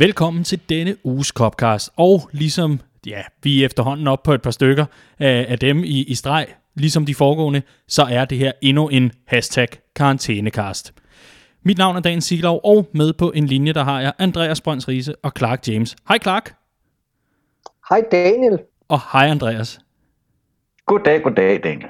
[0.00, 4.50] Velkommen til denne uges Copcast, og ligesom ja, vi er efterhånden op på et par
[4.50, 4.86] stykker
[5.18, 9.12] af, af dem i, i streg, ligesom de foregående, så er det her endnu en
[9.26, 10.94] hashtag karantænekast.
[11.62, 14.88] Mit navn er Dan Siglov, og med på en linje, der har jeg Andreas Brøns
[14.88, 15.96] Riese og Clark James.
[16.08, 16.54] Hej Clark.
[17.88, 18.58] Hej Daniel.
[18.88, 19.80] Og hej Andreas.
[20.86, 21.88] Goddag, goddag Daniel.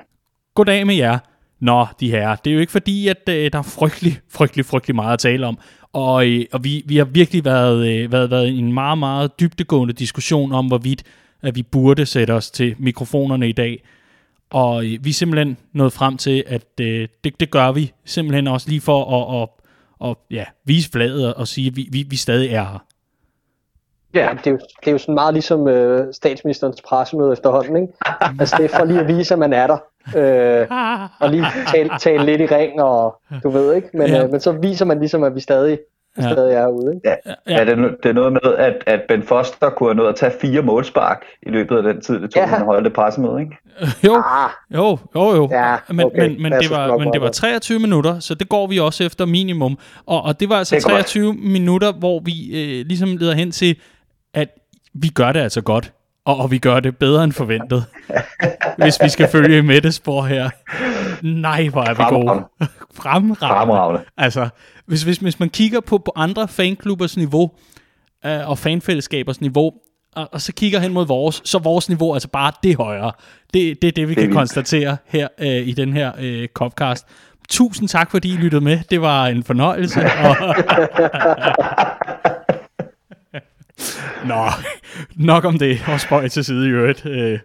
[0.55, 1.19] Goddag med jer.
[1.61, 4.97] Nå, de her, det er jo ikke fordi, at øh, der er frygtelig, frygtelig, frygtelig
[4.97, 5.59] meget at tale om.
[5.93, 9.41] Og, øh, og vi, vi har virkelig været, øh, været, været i en meget, meget
[9.41, 11.03] dybtegående diskussion om, hvorvidt
[11.43, 13.83] at vi burde sætte os til mikrofonerne i dag.
[14.51, 18.47] Og øh, vi er simpelthen nået frem til, at øh, det, det gør vi simpelthen
[18.47, 19.49] også lige for at, at,
[20.11, 22.85] at ja, vise fladet og sige, at vi, vi, vi stadig er her.
[24.15, 27.93] Ja, det er jo, det er jo sådan meget ligesom øh, statsministerens pressemøde efterhånden, ikke?
[28.41, 29.79] Altså det er for lige at vise, at man er der.
[30.17, 30.67] Øh,
[31.21, 34.25] og lige tale, tale lidt i ring, og du ved ikke, men, ja.
[34.25, 35.79] øh, men så viser man ligesom, at vi stadig,
[36.19, 36.33] ja.
[36.33, 36.95] stadig er ude.
[36.95, 37.09] Ikke?
[37.09, 37.59] Ja, ja.
[37.59, 40.15] ja det, er, det er noget med, at, at Ben Foster kunne have nået at
[40.15, 42.47] tage fire målspark i løbet af den tid, det tog, ja.
[42.47, 43.57] han holdt det pressemøde, ikke?
[44.07, 44.51] Jo, ah.
[44.75, 45.49] jo, jo, jo.
[45.51, 46.29] Ja, men, okay.
[46.29, 49.27] men, men, det var, men det var 23 minutter, så det går vi også efter
[49.27, 49.79] minimum.
[50.07, 51.45] Og, og det var altså det 23 godt.
[51.45, 53.77] minutter, hvor vi øh, ligesom leder hen til,
[54.35, 54.49] at
[54.95, 55.93] vi gør det altså godt
[56.25, 57.85] og, og vi gør det bedre end forventet.
[58.79, 60.51] hvis vi skal følge med det spor her.
[61.23, 62.45] Nej, hvor er vi gode.
[62.95, 63.37] Fremragende.
[63.39, 64.01] Fremragende.
[64.17, 64.49] Altså,
[64.87, 67.51] hvis, hvis, hvis man kigger på, på andre fanklubbers niveau,
[68.27, 69.73] øh, og fanfællesskabers niveau,
[70.17, 73.13] og, og så kigger hen mod vores, så vores niveau er altså bare det højere.
[73.55, 74.37] Det, det er det, vi det kan vildt.
[74.37, 77.07] konstatere her øh, i den her øh, Copcast.
[77.49, 78.79] Tusind tak, fordi I lyttede med.
[78.91, 80.01] Det var en fornøjelse.
[80.01, 80.37] Og
[84.27, 84.45] Nå,
[85.17, 87.07] nok om det, og spøj til side i øvrigt.
[87.07, 87.39] Øh,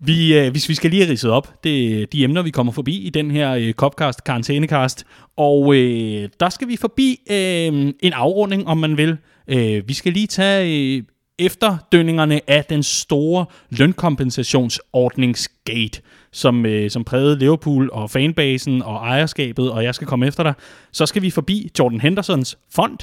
[0.00, 2.96] vi, øh, hvis vi skal lige have ridset op, det de emner, vi kommer forbi
[2.96, 5.06] i den her øh, Copcast, karantænekast.
[5.36, 9.16] Og øh, der skal vi forbi øh, en afrunding, om man vil.
[9.48, 11.02] Øh, vi skal lige tage øh,
[11.38, 16.00] efterdønningerne af den store lønkompensationsordningsgate,
[16.32, 20.54] som, øh, som prægede Liverpool og fanbasen og ejerskabet, og jeg skal komme efter dig.
[20.92, 22.98] Så skal vi forbi Jordan Hendersons fond,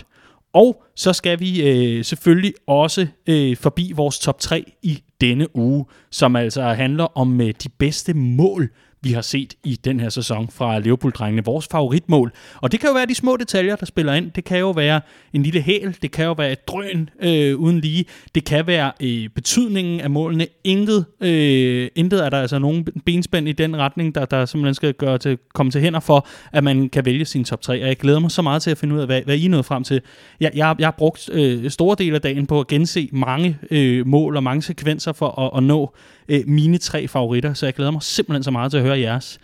[0.53, 5.86] og så skal vi øh, selvfølgelig også øh, forbi vores top 3 i denne uge,
[6.12, 8.69] som altså handler om øh, de bedste mål
[9.03, 11.46] vi har set i den her sæson fra Liverpool-drengene.
[11.46, 12.31] Vores favoritmål.
[12.56, 14.31] Og det kan jo være de små detaljer, der spiller ind.
[14.31, 15.02] Det kan jo være
[15.34, 15.97] en lille hæl.
[16.02, 18.06] Det kan jo være et drøn øh, uden lige.
[18.36, 20.47] Det kan være øh, betydningen af målene.
[20.64, 24.94] Intet, øh, intet er der altså nogen benspænd i den retning, der, der simpelthen skal
[24.94, 27.81] gøre til, komme til hænder for, at man kan vælge sin top 3.
[27.81, 29.64] Og jeg glæder mig så meget til at finde ud af, hvad, hvad I nåede
[29.64, 30.02] frem til.
[30.40, 34.08] Jeg, jeg, jeg har brugt øh, store dele af dagen på at gense mange øh,
[34.08, 35.94] mål og mange sekvenser for at, at nå
[36.29, 39.39] øh, mine tre favoritter, så jeg glæder mig simpelthen så meget til at høre jeres.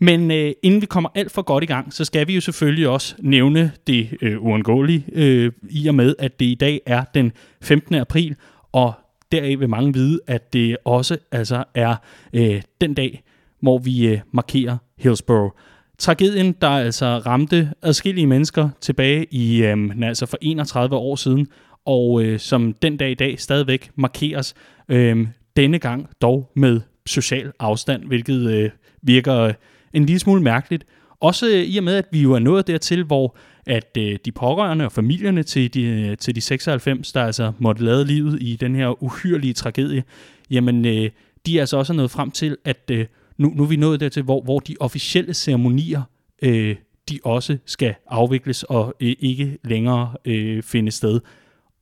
[0.00, 2.88] Men øh, inden vi kommer alt for godt i gang, så skal vi jo selvfølgelig
[2.88, 7.32] også nævne det øh, uundgåelige, øh, i og med, at det i dag er den
[7.62, 7.94] 15.
[7.94, 8.36] april,
[8.72, 8.92] og
[9.32, 11.96] deraf vil mange vide, at det også altså er
[12.32, 13.22] øh, den dag,
[13.60, 15.52] hvor vi øh, markerer Hillsborough.
[15.98, 21.46] Tragedien, der altså ramte adskillige mennesker tilbage i, øh, altså for 31 år siden,
[21.84, 24.54] og øh, som den dag i dag stadigvæk markeres.
[24.88, 28.70] Øh, denne gang dog med social afstand, hvilket øh,
[29.02, 29.54] virker øh,
[29.92, 30.86] en lille smule mærkeligt.
[31.20, 34.32] Også øh, i og med, at vi jo er nået dertil, hvor at øh, de
[34.32, 38.56] pårørende og familierne til de, øh, til de 96, der altså måtte lade livet i
[38.56, 40.04] den her uhyrlige tragedie,
[40.50, 41.10] jamen øh,
[41.46, 43.06] de er altså også nået frem til, at øh,
[43.38, 46.02] nu, nu er vi nået dertil, hvor, hvor de officielle ceremonier,
[46.42, 46.76] øh,
[47.08, 51.20] de også skal afvikles og øh, ikke længere øh, finde sted.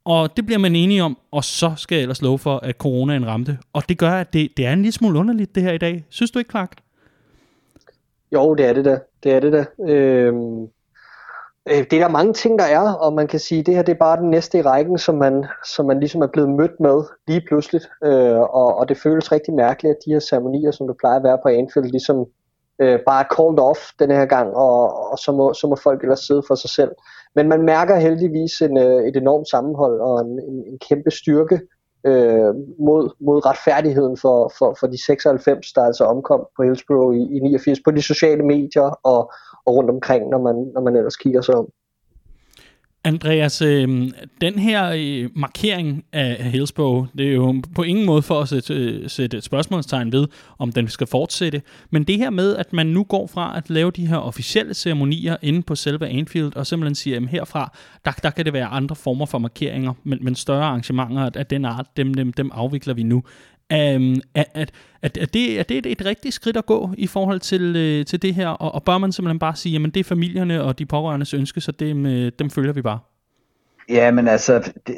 [0.05, 3.27] Og det bliver man enige om, og så skal jeg ellers love for, at coronaen
[3.27, 3.59] ramte.
[3.73, 6.05] Og det gør, at det, det er en lille smule underligt, det her i dag.
[6.09, 6.77] Synes du ikke, Clark?
[8.33, 8.99] Jo, det er det da.
[9.23, 9.65] Det er det da.
[9.93, 10.63] Øhm,
[11.69, 13.83] øh, det er der mange ting, der er, og man kan sige, at det her
[13.83, 16.81] det er bare den næste i rækken, som man, som man ligesom er blevet mødt
[16.81, 17.89] med lige pludseligt.
[18.05, 21.25] Øh, og, og det føles rigtig mærkeligt, at de her ceremonier, som der plejer at
[21.25, 22.27] være på Anfield, ligesom
[22.79, 26.03] øh, bare er called off den her gang, og, og så, må, så må folk
[26.03, 26.91] ellers sidde for sig selv.
[27.35, 31.61] Men man mærker heldigvis en, øh, et enormt sammenhold og en, en, en kæmpe styrke
[32.07, 37.37] øh, mod, mod retfærdigheden for, for, for de 96, der altså omkom på Hillsborough i,
[37.37, 39.33] i 89 på de sociale medier og,
[39.67, 41.69] og rundt omkring, når man, når man ellers kigger sig om.
[43.05, 44.11] Andreas, øh,
[44.41, 48.75] den her øh, markering af Hillsborough, det er jo på ingen måde for at sætte,
[48.75, 50.29] øh, sætte et spørgsmålstegn ved,
[50.59, 51.63] om den skal fortsætte.
[51.91, 55.37] Men det her med, at man nu går fra at lave de her officielle ceremonier
[55.43, 58.97] inde på selve Anfield, og simpelthen siger, at herfra, der, der kan det være andre
[58.97, 63.03] former for markeringer, men, men større arrangementer af den art, dem, dem, dem afvikler vi
[63.03, 63.23] nu.
[63.73, 64.71] Um, at, at,
[65.03, 68.07] at, at det, er det et, et rigtigt skridt at gå i forhold til, øh,
[68.07, 70.79] til det her, og, og bør man simpelthen bare sige, at det er familierne og
[70.79, 72.99] de pårørendes ønske, så dem, øh, dem følger vi bare?
[73.89, 74.95] Ja, men altså, det,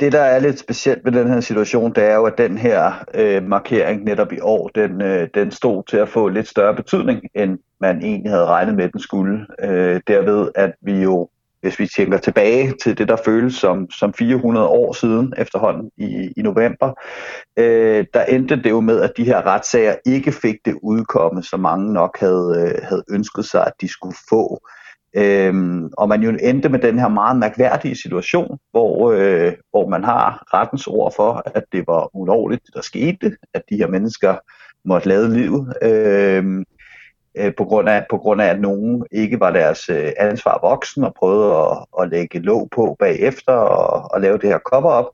[0.00, 3.04] det der er lidt specielt ved den her situation, det er jo, at den her
[3.14, 7.22] øh, markering netop i år, den, øh, den stod til at få lidt større betydning,
[7.34, 9.46] end man egentlig havde regnet med, den skulle.
[9.62, 11.28] Øh, derved, at vi jo,
[11.62, 16.32] hvis vi tænker tilbage til det, der føles som, som 400 år siden efterhånden i,
[16.36, 16.92] i november,
[17.56, 21.60] øh, der endte det jo med, at de her retssager ikke fik det udkomme, som
[21.60, 24.60] mange nok havde, øh, havde ønsket sig, at de skulle få.
[25.16, 30.04] Øhm, og man jo endte med den her meget mærkværdige situation, hvor, øh, hvor man
[30.04, 34.36] har rettens ord for, at det var ulovligt, det der skete, at de her mennesker
[34.84, 36.64] måtte lade livet, øh,
[37.34, 41.04] øh, på, grund af, på grund af, at nogen ikke var deres øh, ansvar voksen
[41.04, 45.06] og prøvede at, at lægge låg på bagefter og, og lave det her cover-up.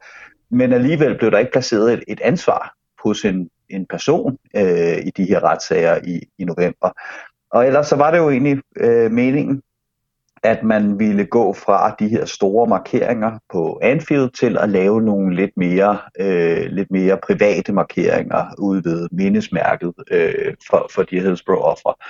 [0.50, 2.74] Men alligevel blev der ikke placeret et, et ansvar
[3.04, 6.90] hos en, en person øh, i de her retssager i, i november.
[7.50, 9.62] Og ellers så var det jo egentlig øh, meningen,
[10.42, 15.36] at man ville gå fra de her store markeringer på Anfield til at lave nogle
[15.36, 22.04] lidt mere, øh, lidt mere private markeringer ude ved mindesmærket øh, for, for de Hillsborough-offer.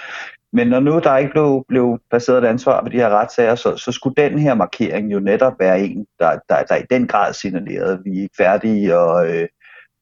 [0.53, 3.77] Men når nu der ikke blev, blev baseret et ansvar ved de her retssager, så,
[3.77, 7.33] så skulle den her markering jo netop være en, der, der, der i den grad
[7.33, 9.49] signalerede, at vi er ikke færdige, og, øh,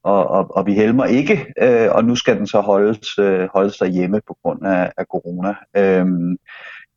[0.03, 3.77] og, og, og vi helmer ikke, øh, og nu skal den så holdes, øh, holdes
[3.77, 5.55] derhjemme på grund af, af corona.
[5.77, 6.05] Øh,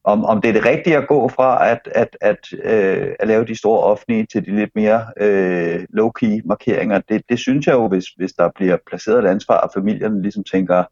[0.04, 3.44] om, om det er det rigtige at gå fra at, at, at, øh, at lave
[3.44, 7.88] de store offentlige til de lidt mere øh, low-key markeringer, det, det synes jeg jo,
[7.88, 10.84] hvis, hvis der bliver placeret et ansvar, og familierne ligesom tænker,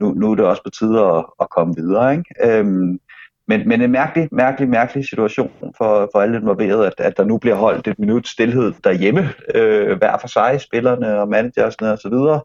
[0.00, 2.12] nu, nu er det også på tide at, at komme videre.
[2.12, 2.58] Ikke?
[2.58, 3.00] Øhm,
[3.48, 7.38] men, men en mærkelig, mærkelig, mærkelig situation for, for alle involverede, at, at der nu
[7.38, 12.42] bliver holdt et minut stillhed derhjemme, øh, hver for sig, spillerne og managersne osv.,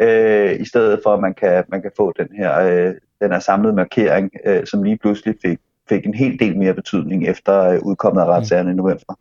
[0.00, 3.40] øh, i stedet for at man kan, man kan få den her, øh, den her
[3.40, 7.78] samlede markering, øh, som lige pludselig fik, fik en hel del mere betydning efter øh,
[7.82, 8.74] udkommet af retssagerne mm.
[8.74, 9.14] i november.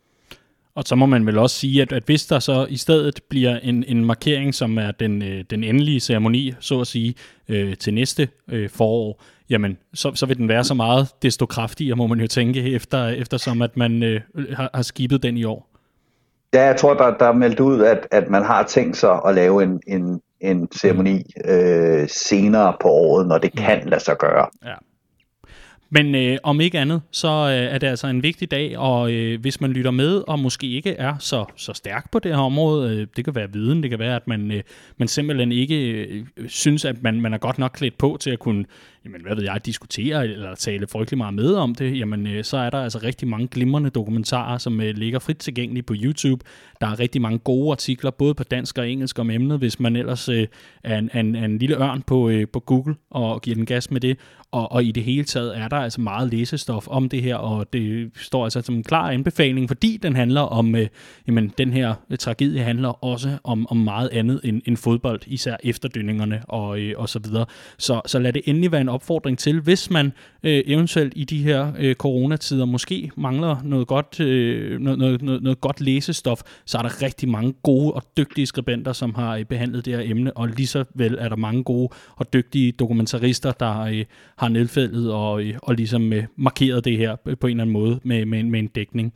[0.76, 3.60] Og så må man vel også sige, at, at hvis der så i stedet bliver
[3.60, 7.16] en, en markering, som er den, øh, den endelige ceremoni, så at sige,
[7.50, 11.96] øh, til næste øh, forår, jamen, så, så vil den være så meget desto kraftigere,
[11.96, 14.22] må man jo tænke, efter, eftersom at man øh,
[14.54, 15.70] har, har skibet den i år.
[16.54, 19.36] Ja, jeg tror, der, der er meldt ud, at, at man har tænkt sig at
[19.36, 24.48] lave en, en, en ceremoni øh, senere på året, når det kan lade sig gøre.
[24.66, 24.74] Ja.
[25.96, 29.42] Men øh, om ikke andet, så øh, er det altså en vigtig dag, og øh,
[29.42, 32.98] hvis man lytter med, og måske ikke er så, så stærk på det her område,
[32.98, 34.62] øh, det kan være viden, det kan være, at man, øh,
[34.98, 38.40] man simpelthen ikke øh, synes, at man, man er godt nok klædt på til at
[38.40, 38.66] kunne
[39.06, 42.58] jamen, hvad ved jeg, diskutere eller tale frygtelig meget med om det, jamen, øh, så
[42.58, 46.46] er der altså rigtig mange glimrende dokumentarer, som øh, ligger frit tilgængelige på YouTube.
[46.82, 49.96] Der er rigtig mange gode artikler, både på dansk og engelsk om emnet, hvis man
[49.96, 50.48] ellers øh,
[50.84, 54.02] er, en, en, en lille ørn på, øh, på Google og giver den gas med
[54.02, 54.18] det.
[54.52, 57.74] Og, og i det hele taget er der altså meget læsestof om det her, og
[57.74, 60.88] det står altså som en klar anbefaling, fordi den handler om, øh,
[61.28, 65.58] jamen, den her øh, tragedie handler også om, om meget andet end, end fodbold, især
[65.64, 67.46] efterdønningerne og, øh, og så videre.
[67.78, 70.06] Så, så lad det endelig være en opfordring til, hvis man
[70.44, 75.44] øh, eventuelt i de her øh, coronatider måske mangler noget godt, øh, noget, noget, noget,
[75.44, 79.46] noget godt læsestof, så er der rigtig mange gode og dygtige skribenter, som har øh,
[79.46, 83.52] behandlet det her emne, og lige så vel er der mange gode og dygtige dokumentarister,
[83.52, 84.06] der øh,
[84.38, 87.74] har nedfældet og, øh, og ligesom øh, markeret det her øh, på en eller anden
[87.74, 89.14] måde med, med, med en dækning.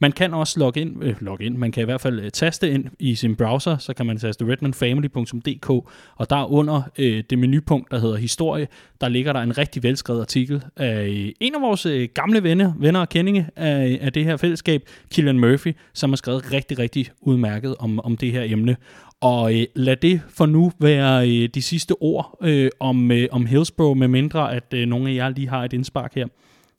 [0.00, 2.70] Man kan også logge ind, øh, logge ind, man kan i hvert fald øh, taste
[2.70, 5.70] ind i sin browser, så kan man taste redmanfamily.dk,
[6.16, 8.68] og der under øh, det menupunkt, der hedder historie,
[9.00, 12.72] der ligger der en rigtig velskrevet artikel af øh, en af vores øh, gamle venner,
[12.78, 17.10] venner og kendinge af, af det her fællesskab, Killian Murphy, som har skrevet rigtig, rigtig
[17.20, 18.76] udmærket om, om det her emne.
[19.20, 23.46] Og øh, lad det for nu være øh, de sidste ord øh, om, øh, om
[23.46, 26.26] Hillsborough, med mindre at øh, nogle af jer lige har et indspark her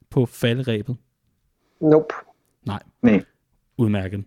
[0.09, 0.95] på falderæbet.
[1.81, 2.13] Nope.
[2.65, 2.79] Nej.
[3.01, 3.23] Nej.
[3.77, 4.23] Udmærket.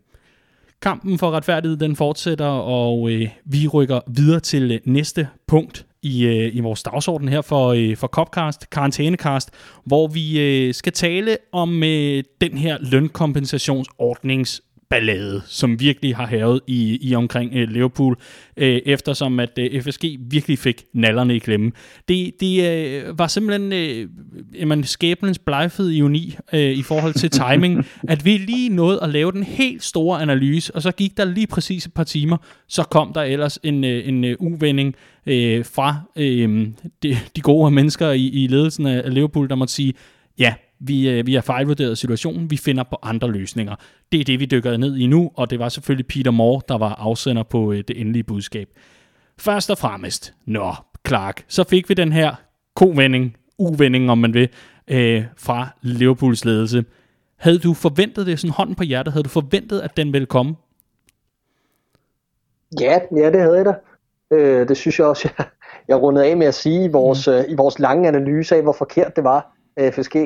[0.82, 6.24] Kampen for retfærdighed, den fortsætter, og øh, vi rykker videre til øh, næste punkt i,
[6.24, 9.50] øh, i vores dagsorden her for, øh, for Copcast, Karantænekast,
[9.84, 14.62] hvor vi øh, skal tale om øh, den her lønkompensationsordnings
[14.94, 18.16] ballade, som virkelig har havet i, i omkring øh, Liverpool,
[18.56, 21.72] øh, eftersom at øh, FSG virkelig fik nallerne i klemme.
[22.08, 24.08] Det, det øh, var simpelthen øh,
[24.60, 29.32] jamen, skæbnens blegfede ironi øh, i forhold til timing, at vi lige nåede at lave
[29.32, 32.36] den helt store analyse, og så gik der lige præcis et par timer,
[32.68, 34.94] så kom der ellers en, øh, en uh, uvending
[35.26, 36.68] øh, fra øh,
[37.02, 39.94] de, de gode mennesker i, i ledelsen af Liverpool, der måtte sige,
[40.38, 43.76] ja, vi, øh, vi har fejlvurderet situationen, vi finder på andre løsninger.
[44.12, 46.78] Det er det, vi dykker ned i nu, og det var selvfølgelig Peter Moore, der
[46.78, 48.68] var afsender på øh, det endelige budskab.
[49.38, 50.74] Først og fremmest, nå,
[51.08, 52.34] Clark, så fik vi den her
[52.76, 54.48] kovending, uvending om man vil,
[54.88, 56.84] øh, fra Liverpools ledelse.
[57.36, 60.54] Havde du forventet det, sådan hånden på hjertet, havde du forventet, at den ville komme?
[62.80, 63.74] Ja, ja det havde jeg da.
[64.30, 65.46] Øh, det synes jeg også, jeg,
[65.88, 67.32] jeg rundede af med at sige i vores, mm.
[67.32, 70.16] øh, i vores lange analyse af, hvor forkert det var, øh, FSG.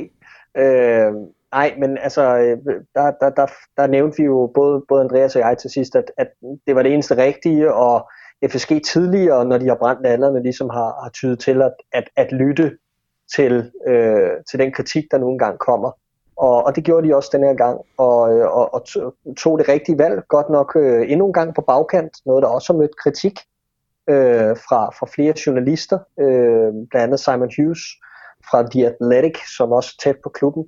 [0.59, 1.13] Øh,
[1.53, 2.59] nej, men altså, øh,
[2.95, 3.47] der, der, der,
[3.77, 6.29] der nævnte vi jo både, både Andreas og jeg til sidst, at, at
[6.67, 8.11] det var det eneste rigtige, og
[8.51, 12.33] FSG tidligere, når de har brændt alderne, ligesom har, har tydet til at, at, at
[12.33, 12.77] lytte
[13.37, 15.91] til, øh, til den kritik, der nogle gange kommer.
[16.37, 18.85] Og, og det gjorde de også den her gang, og, øh, og, og
[19.37, 22.73] tog det rigtige valg, godt nok øh, endnu en gang på bagkant, noget der også
[22.73, 23.39] har mødt kritik
[24.09, 27.83] øh, fra, fra flere journalister, øh, blandt andet Simon Hughes
[28.51, 30.65] fra The Athletic, som også er tæt på klubben,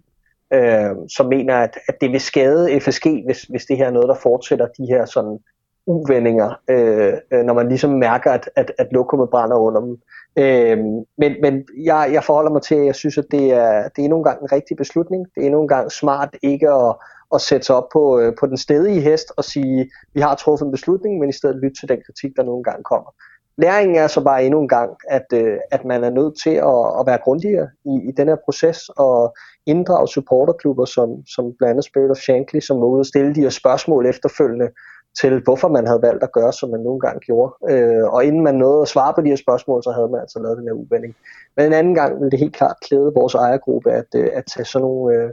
[0.53, 4.09] øh, som mener, at, at det vil skade FSG, hvis, hvis det her er noget,
[4.09, 5.39] der fortsætter de her sådan
[5.87, 9.99] uvendinger, øh, øh, når man ligesom mærker, at, at, at lokummet brænder under dem.
[10.37, 10.79] Øh,
[11.19, 14.03] men men jeg, jeg forholder mig til, at jeg synes, at det er, det er
[14.03, 15.27] endnu en gang en rigtig beslutning.
[15.35, 16.95] Det er endnu en gang smart ikke at,
[17.35, 20.67] at sætte sig op på, øh, på den stedige hest og sige, vi har truffet
[20.67, 23.11] en beslutning, men i stedet lytte til den kritik, der nogle gange kommer.
[23.57, 27.01] Læringen er så bare endnu en gang, at, øh, at man er nødt til at,
[27.01, 31.85] at være grundigere i, i den her proces og inddrage supporterklubber som, som blandt andet
[31.85, 34.69] Spirit of Shankly, som må ud og stille de her spørgsmål efterfølgende
[35.21, 37.53] til, hvorfor man havde valgt at gøre, som man nogle gange gjorde.
[37.71, 40.39] Øh, og inden man nåede at svare på de her spørgsmål, så havde man altså
[40.43, 41.17] lavet den her uvending.
[41.57, 44.65] Men en anden gang ville det helt klart klæde vores ejergruppe at, øh, at tage
[44.65, 45.31] sådan nogle, øh,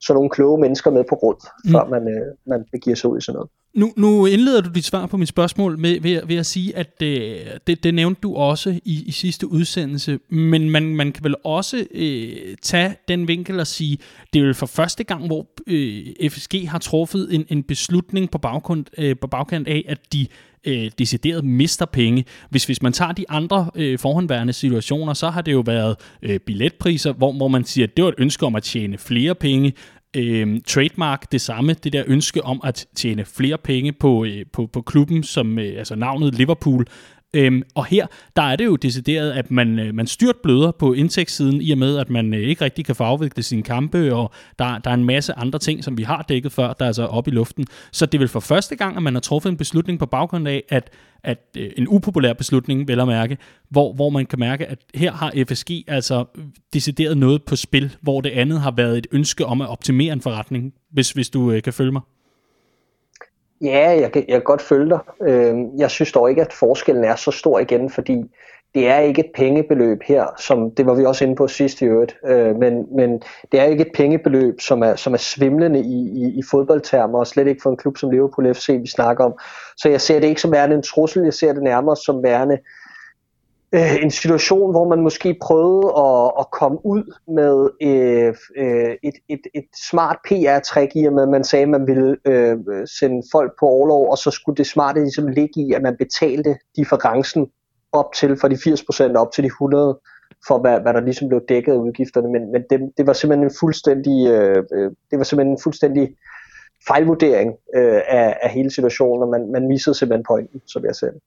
[0.00, 1.70] sådan nogle kloge mennesker med på råd, mm.
[1.72, 3.50] før man, øh, man begiver sig ud i sådan noget.
[3.78, 7.00] Nu, nu indleder du dit svar på mit spørgsmål med, ved, ved at sige, at
[7.00, 11.34] det, det, det nævnte du også i, i sidste udsendelse, men man, man kan vel
[11.44, 13.98] også øh, tage den vinkel og sige,
[14.32, 18.38] det er vel for første gang, hvor øh, FSG har truffet en, en beslutning på
[18.38, 20.26] baggrund, øh, på bagkant af, at de
[20.64, 22.24] øh, decideret mister penge.
[22.50, 26.40] Hvis, hvis man tager de andre øh, forhåndværende situationer, så har det jo været øh,
[26.40, 29.72] billetpriser, hvor, hvor man siger, at det var et ønske om at tjene flere penge,
[30.18, 34.66] øh, trademark det samme, det der ønske om at tjene flere penge på, øh, på,
[34.66, 36.86] på klubben, som øh, altså navnet Liverpool.
[37.36, 38.06] Øhm, og her,
[38.36, 41.78] der er det jo decideret, at man, øh, man styrt bløder på indtægtssiden, i og
[41.78, 44.94] med, at man øh, ikke rigtig kan få afviklet sine kampe, og der, der er
[44.94, 47.66] en masse andre ting, som vi har dækket før, der er altså op i luften.
[47.92, 50.48] Så det er vel for første gang, at man har truffet en beslutning på baggrund
[50.48, 50.90] af, at,
[51.24, 53.38] at øh, en upopulær beslutning, vel at mærke,
[53.70, 57.96] hvor, hvor man kan mærke, at her har FSG altså øh, decideret noget på spil,
[58.00, 61.52] hvor det andet har været et ønske om at optimere en forretning, hvis, hvis du
[61.52, 62.02] øh, kan følge mig.
[63.60, 65.28] Ja, jeg kan, jeg kan godt følge dig.
[65.28, 68.24] Øhm, jeg synes dog ikke, at forskellen er så stor igen, fordi
[68.74, 71.84] det er ikke et pengebeløb her, som det var vi også inde på sidst i
[71.84, 73.22] øvrigt, øh, men, men
[73.52, 77.26] det er ikke et pengebeløb, som er, som er svimlende i, i, i fodboldtermer, og
[77.26, 79.34] slet ikke for en klub som Liverpool FC, vi snakker om.
[79.76, 82.58] Så jeg ser det ikke som værende en trussel, jeg ser det nærmere som værende
[83.74, 89.14] øh, en situation, hvor man måske prøvede at, at komme ud med øh, øh, et,
[89.28, 92.56] et, et smart PR-trick i, at man sagde, at man ville øh,
[92.98, 96.56] sende folk på overlov, og så skulle det smarte ligesom ligge i, at man betalte
[96.76, 97.46] differencen
[97.92, 99.98] op til, fra de 80% op til de 100
[100.46, 103.46] for hvad, hvad der ligesom blev dækket af udgifterne, men, men det, det var simpelthen
[103.46, 106.16] en fuldstændig, øh, øh, det var simpelthen en fuldstændig
[106.88, 111.10] fejlvurdering øh, af, af hele situationen, og man, man missede simpelthen pointen, som jeg ser
[111.10, 111.20] det.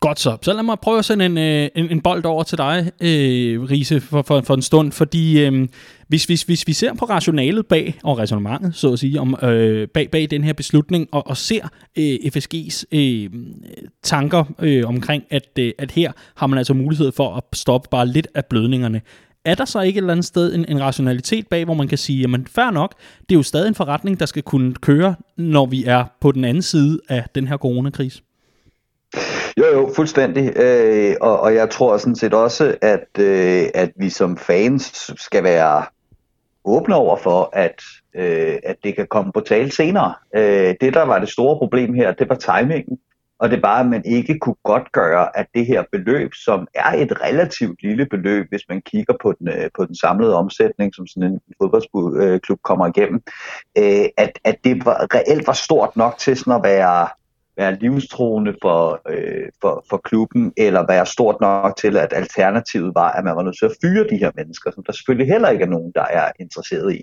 [0.00, 0.36] Godt så.
[0.42, 3.62] Så lad mig prøve at sende en, øh, en, en bold over til dig, øh,
[3.62, 4.92] Riese, for, for, for en stund.
[4.92, 5.68] Fordi øh,
[6.08, 9.88] hvis, hvis, hvis vi ser på rationalet bag, og resonemanget, så at sige, om, øh,
[9.88, 13.30] bag, bag den her beslutning, og, og ser øh, FSG's øh,
[14.02, 18.06] tanker øh, omkring, at, øh, at her har man altså mulighed for at stoppe bare
[18.06, 19.00] lidt af blødningerne,
[19.44, 21.98] er der så ikke et eller andet sted en, en rationalitet bag, hvor man kan
[21.98, 25.66] sige, jamen fair nok, det er jo stadig en forretning, der skal kunne køre, når
[25.66, 28.22] vi er på den anden side af den her coronakrise?
[29.58, 30.56] Jo, jo, fuldstændig.
[30.56, 35.44] Øh, og, og jeg tror sådan set også, at, øh, at vi som fans skal
[35.44, 35.84] være
[36.64, 37.82] åbne over for, at,
[38.14, 40.14] øh, at det kan komme på tale senere.
[40.36, 42.98] Øh, det, der var det store problem her, det var timingen.
[43.40, 46.92] Og det var, at man ikke kunne godt gøre, at det her beløb, som er
[46.92, 51.06] et relativt lille beløb, hvis man kigger på den, øh, på den samlede omsætning, som
[51.06, 53.22] sådan en fodboldklub øh, kommer igennem,
[53.78, 57.08] øh, at, at det var, reelt var stort nok til sådan at være
[57.58, 63.12] være livstruende for, øh, for, for klubben, eller være stort nok til, at alternativet var,
[63.12, 65.64] at man var nødt til at fyre de her mennesker, som der selvfølgelig heller ikke
[65.64, 67.02] er nogen, der er interesseret i.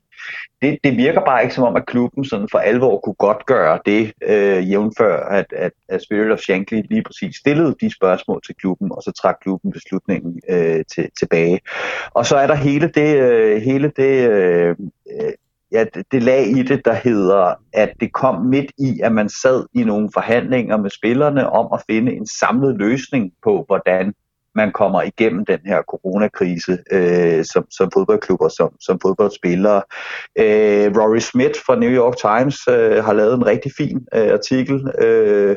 [0.61, 3.79] Det, det virker bare ikke som om, at klubben sådan for alvor kunne godt gøre
[3.85, 8.55] det, øh, jævnfør at, at, at Spirit of Shankly lige præcis stillede de spørgsmål til
[8.55, 11.59] klubben, og så trak klubben beslutningen øh, til, tilbage.
[12.13, 14.75] Og så er der hele det, øh, hele det øh,
[15.75, 19.29] ja, det, det lag i det, der hedder, at det kom midt i, at man
[19.29, 24.13] sad i nogle forhandlinger med spillerne om at finde en samlet løsning på, hvordan
[24.55, 29.81] man kommer igennem den her coronakrise øh, som, som fodboldklubber, som, som fodboldspillere.
[30.39, 34.75] Øh, Rory Smith fra New York Times øh, har lavet en rigtig fin øh, artikel,
[35.01, 35.55] øh,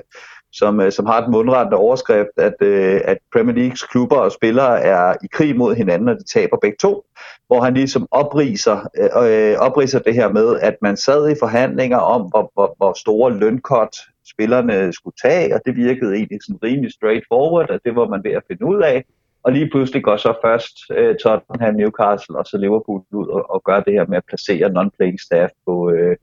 [0.53, 4.81] som, øh, som har den mundrette overskrift, at, øh, at Premier Leagues klubber og spillere
[4.81, 7.05] er i krig mod hinanden, og de taber begge to,
[7.47, 11.99] hvor han ligesom opriser, øh, øh opriser det her med, at man sad i forhandlinger
[11.99, 13.97] om, hvor, hvor, hvor store lønkort
[14.31, 18.31] spillerne skulle tage, og det virkede egentlig sådan rimelig straightforward, at det var man ved
[18.31, 19.05] at finde ud af.
[19.43, 23.63] Og lige pludselig går så først øh, Tottenham, Newcastle og så Liverpool ud og, og
[23.65, 26.17] gør det her med at placere non-playing staff på, øh,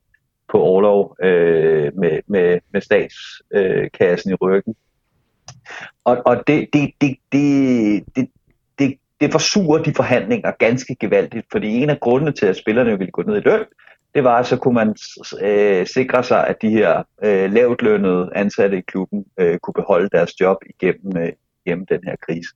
[0.51, 4.75] på overlov øh, med, med, med statskassen øh, i ryggen.
[6.03, 8.29] Og, og det, det, det, det, det,
[8.79, 13.11] det, det forsurer de forhandlinger ganske gevaldigt, fordi en af grundene til, at spillerne ville
[13.11, 13.65] gå ned i løn,
[14.15, 14.95] det var, at så kunne man
[15.41, 20.09] øh, sikre sig, at de her øh, lavt lønnede ansatte i klubben øh, kunne beholde
[20.11, 21.31] deres job igennem, øh,
[21.65, 22.49] igennem den her krise.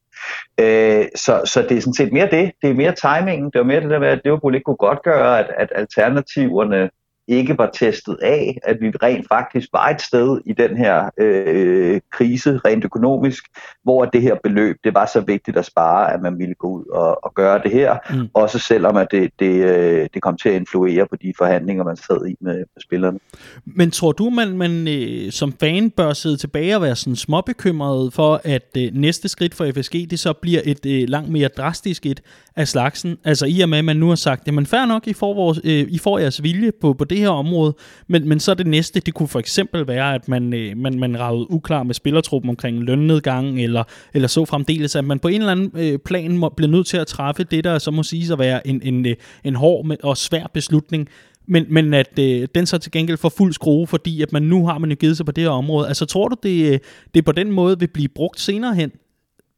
[0.60, 2.52] Øh, så, så det er sådan set mere det.
[2.62, 3.52] Det er mere timingen.
[3.52, 6.90] Det var mere det der med, at Liverpool ikke kunne godt gøre, at, at alternativerne
[7.30, 12.02] ikke var testet af, at vi rent faktisk var et sted i den her øh,
[12.12, 13.44] krise, rent økonomisk,
[13.84, 16.86] hvor det her beløb, det var så vigtigt at spare, at man ville gå ud
[16.86, 18.28] og, og gøre det her, mm.
[18.34, 21.98] også selvom at det, det, øh, det kom til at influere på de forhandlinger, man
[21.98, 23.20] sad i med, med spillerne.
[23.66, 28.14] Men tror du, man, man øh, som fan bør sidde tilbage og være sådan småbekymret
[28.14, 32.06] for, at øh, næste skridt for FSG, det så bliver et øh, langt mere drastisk
[32.06, 32.22] et
[32.56, 33.18] af slagsen?
[33.24, 35.60] Altså i og med, at man nu har sagt, jamen fair nok, I får, vores,
[35.64, 37.76] øh, I får jeres vilje på, på det her område,
[38.08, 41.20] men, men så det næste, det kunne for eksempel være, at man, øh, man, man
[41.20, 43.84] ragede uklar med spillertruppen omkring lønnedgang, eller,
[44.14, 46.98] eller så fremdeles, at man på en eller anden øh, plan må, bliver nødt til
[46.98, 50.18] at træffe det, der så må sige at være en, en, øh, en hård og
[50.18, 51.08] svær beslutning,
[51.48, 54.66] men, men at øh, den så til gengæld får fuld skrue, fordi at man nu
[54.66, 55.88] har man jo givet sig på det her område.
[55.88, 56.80] Altså tror du, det, øh,
[57.14, 58.92] det på den måde vil blive brugt senere hen,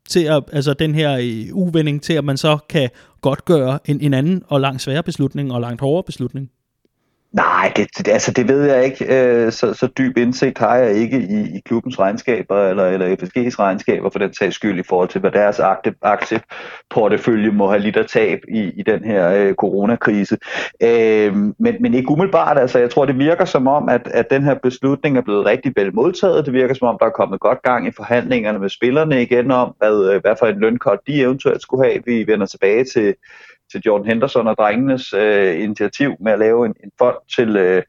[0.10, 2.90] til at, altså den her øh, uvending til, at man så kan
[3.22, 6.50] godt gøre en, en anden og langt sværere beslutning og langt hårdere beslutning?
[7.32, 9.06] Nej, det, det, altså det ved jeg ikke.
[9.06, 13.60] Øh, så, så dyb indsigt har jeg ikke i, i klubbens regnskaber eller, eller FSG's
[13.60, 15.62] regnskaber for den sags skyld i forhold til, hvad deres
[16.02, 20.38] aktieportefølje må have lidt at tab i, i den her øh, coronakrise.
[20.84, 22.58] Øh, men, men ikke umiddelbart.
[22.58, 25.74] Altså, jeg tror, det virker som om, at, at den her beslutning er blevet rigtig
[25.76, 26.46] vel modtaget.
[26.46, 29.76] Det virker som om, der er kommet godt gang i forhandlingerne med spillerne igen om,
[29.78, 32.02] hvad, øh, hvad for en lønkort de eventuelt skulle have.
[32.06, 33.16] Vi vender tilbage til
[33.72, 37.84] til Jordan Henderson og drengenes øh, initiativ med at lave en, en fond til, øh,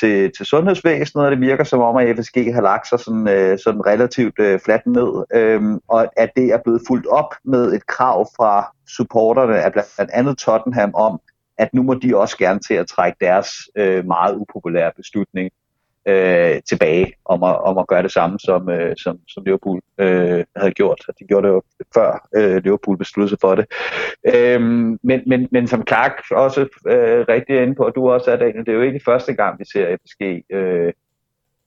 [0.00, 3.58] til, til sundhedsvæsenet, og det virker som om, at FSG har lagt sig sådan, øh,
[3.58, 7.86] sådan relativt øh, fladt ned, øh, og at det er blevet fuldt op med et
[7.86, 11.20] krav fra supporterne af blandt andet Tottenham om,
[11.58, 15.50] at nu må de også gerne til at trække deres øh, meget upopulære beslutning
[16.08, 20.44] øh, tilbage om at, om at gøre det samme, som, øh, som, som Liverpool øh,
[20.56, 21.00] havde gjort.
[21.18, 21.62] De gjorde det jo
[21.94, 23.66] før øh, Liverpool besluttede sig for det.
[24.34, 24.60] Øh,
[25.02, 28.66] men, men, men som Clark også øh, rigtig inde på, og du også er Daniel,
[28.66, 30.22] det er jo ikke første gang, vi ser FSG
[30.56, 30.92] øh,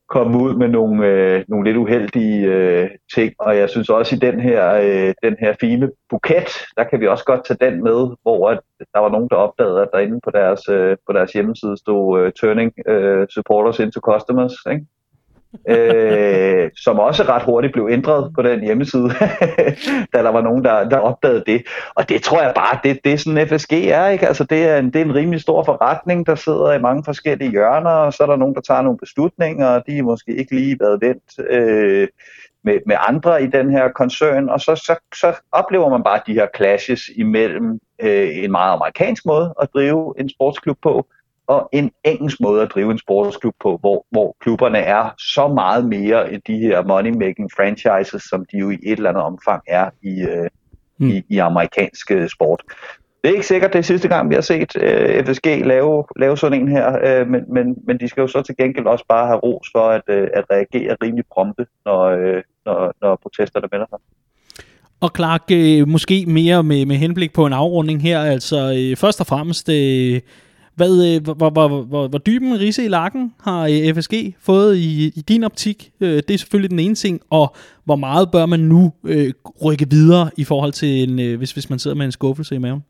[0.10, 4.20] komme ud med nogle, øh, nogle lidt uheldige øh, ting, og jeg synes også i
[4.20, 8.16] den her, øh, den her fine buket, der kan vi også godt tage den med,
[8.22, 8.60] hvor at
[8.94, 12.32] der var nogen, der opdagede, at derinde på deres, øh, på deres hjemmeside stod øh,
[12.32, 14.86] turning øh, supporters into customers, ikke?
[15.70, 19.10] Øh, som også ret hurtigt blev ændret på den hjemmeside,
[20.14, 21.64] da der var nogen, der, der opdagede det.
[21.96, 24.28] Og det tror jeg bare, det, det er sådan FSG er, ikke?
[24.28, 27.52] Altså det er, en, det er en rimelig stor forretning, der sidder i mange forskellige
[27.52, 30.56] hjørner, og så er der nogen, der tager nogle beslutninger, og de er måske ikke
[30.56, 32.08] lige været vendt øh,
[32.64, 36.34] med, med andre i den her koncern, og så, så, så oplever man bare de
[36.34, 41.08] her clashes imellem øh, en meget amerikansk måde at drive en sportsklub på,
[41.48, 45.86] og en engelsk måde at drive en sportsklub på, hvor, hvor klubberne er så meget
[45.86, 49.90] mere end de her money-making franchises, som de jo i et eller andet omfang er
[50.02, 50.50] i, øh,
[50.98, 51.10] mm.
[51.10, 52.64] i, i amerikansk øh, sport.
[53.24, 56.38] Det er ikke sikkert, det er sidste gang, vi har set øh, FSG lave, lave
[56.38, 59.28] sådan en her, øh, men, men, men de skal jo så til gengæld også bare
[59.28, 63.86] have ros for at, øh, at reagere rimelig prompte, når, øh, når, når protesterne melder
[63.90, 64.00] sig.
[65.02, 69.20] Og Clark, øh, måske mere med, med henblik på en afrunding her, altså øh, først
[69.20, 69.70] og fremmest...
[69.70, 70.22] Øh,
[70.78, 74.76] hvad, øh, hvor, hvor, hvor, hvor, hvor dyb risse i lakken har øh, FSG fået
[74.76, 75.92] i, i din optik?
[76.02, 79.34] Øh, det er selvfølgelig den ene ting, og hvor meget bør man nu øh,
[79.66, 82.58] rykke videre i forhold til, en, øh, hvis, hvis man sidder med en skuffelse i
[82.58, 82.84] maven?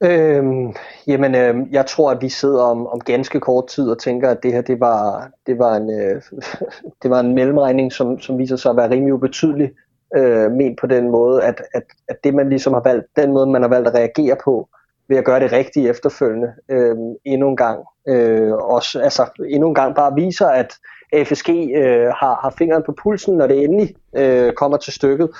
[0.00, 0.74] Øhm,
[1.06, 4.42] jamen, øh, jeg tror, at vi sidder om, om ganske kort tid og tænker, at
[4.42, 6.22] det her det var, det var, en, øh,
[7.02, 9.70] det var en mellemregning, som, som viser sig at være rimelig ubetydelig,
[10.16, 13.46] øh, ment på den måde, at, at, at det man ligesom har valgt, den måde
[13.46, 14.68] man har valgt at reagere på,
[15.08, 17.84] ved at gøre det rigtige efterfølgende øh, endnu en gang.
[18.08, 20.72] Øh, også, altså, endnu en gang bare viser, at,
[21.14, 25.30] FSG øh, har, har fingeren på pulsen, når det endelig øh, kommer til stykket.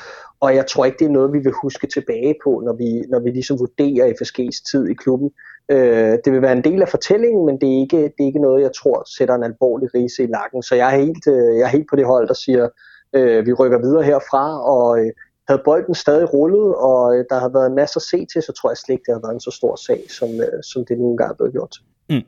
[0.40, 3.20] Og jeg tror ikke, det er noget, vi vil huske tilbage på, når vi, når
[3.20, 5.30] vi ligesom vurderer FSG's tid i klubben.
[5.68, 8.38] Øh, det vil være en del af fortællingen, men det er, ikke, det er ikke
[8.38, 10.62] noget, jeg tror sætter en alvorlig rise i lakken.
[10.62, 12.68] Så jeg er helt, øh, jeg er helt på det hold, der siger,
[13.12, 15.12] øh, vi rykker videre herfra, og øh,
[15.48, 18.52] havde bolden stadig rullet, og øh, der havde været en masse at se til, så
[18.52, 20.98] tror jeg slet ikke, det havde været en så stor sag, som, øh, som det
[20.98, 21.76] nogle gange er blevet gjort.
[22.10, 22.22] Mm.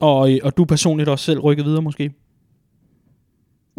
[0.00, 2.14] Og, øh, og du personligt også selv rykket videre måske?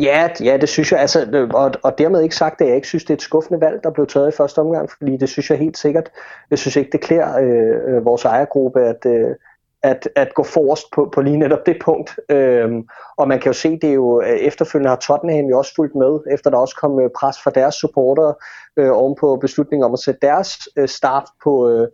[0.02, 3.04] Ja, ja, det synes jeg, altså, og, og dermed ikke sagt, at jeg ikke synes,
[3.04, 5.58] det er et skuffende valg, der blev taget i første omgang, fordi det synes jeg
[5.58, 6.10] helt sikkert.
[6.50, 9.36] Jeg synes ikke, det klæder øh, vores ejergruppe, at, øh,
[9.84, 12.16] at, at gå forrest på, på lige netop det punkt.
[12.30, 12.88] Øhm,
[13.18, 15.96] og man kan jo se, det er jo øh, efterfølgende har Tottenham jo også fulgt
[15.96, 18.34] med, efter der også kom øh, pres fra deres supportere
[18.78, 21.88] øh, oven på beslutningen om at sætte deres øh, staff på, øh,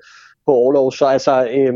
[0.46, 0.92] på overlov.
[0.92, 1.74] Så altså, øh,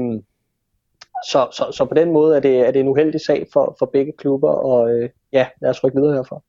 [1.32, 3.86] så, så, så på den måde er det, er det en uheldig sag for, for
[3.86, 6.42] begge klubber, og øh, ja, lad os rykke videre herfra.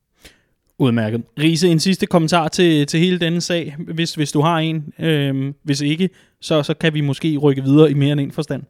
[0.81, 1.23] Udmærket.
[1.39, 4.93] Riese, en sidste kommentar til, til hele denne sag, hvis, hvis du har en.
[4.99, 6.09] Øhm, hvis ikke,
[6.41, 8.63] så, så kan vi måske rykke videre i mere end en forstand.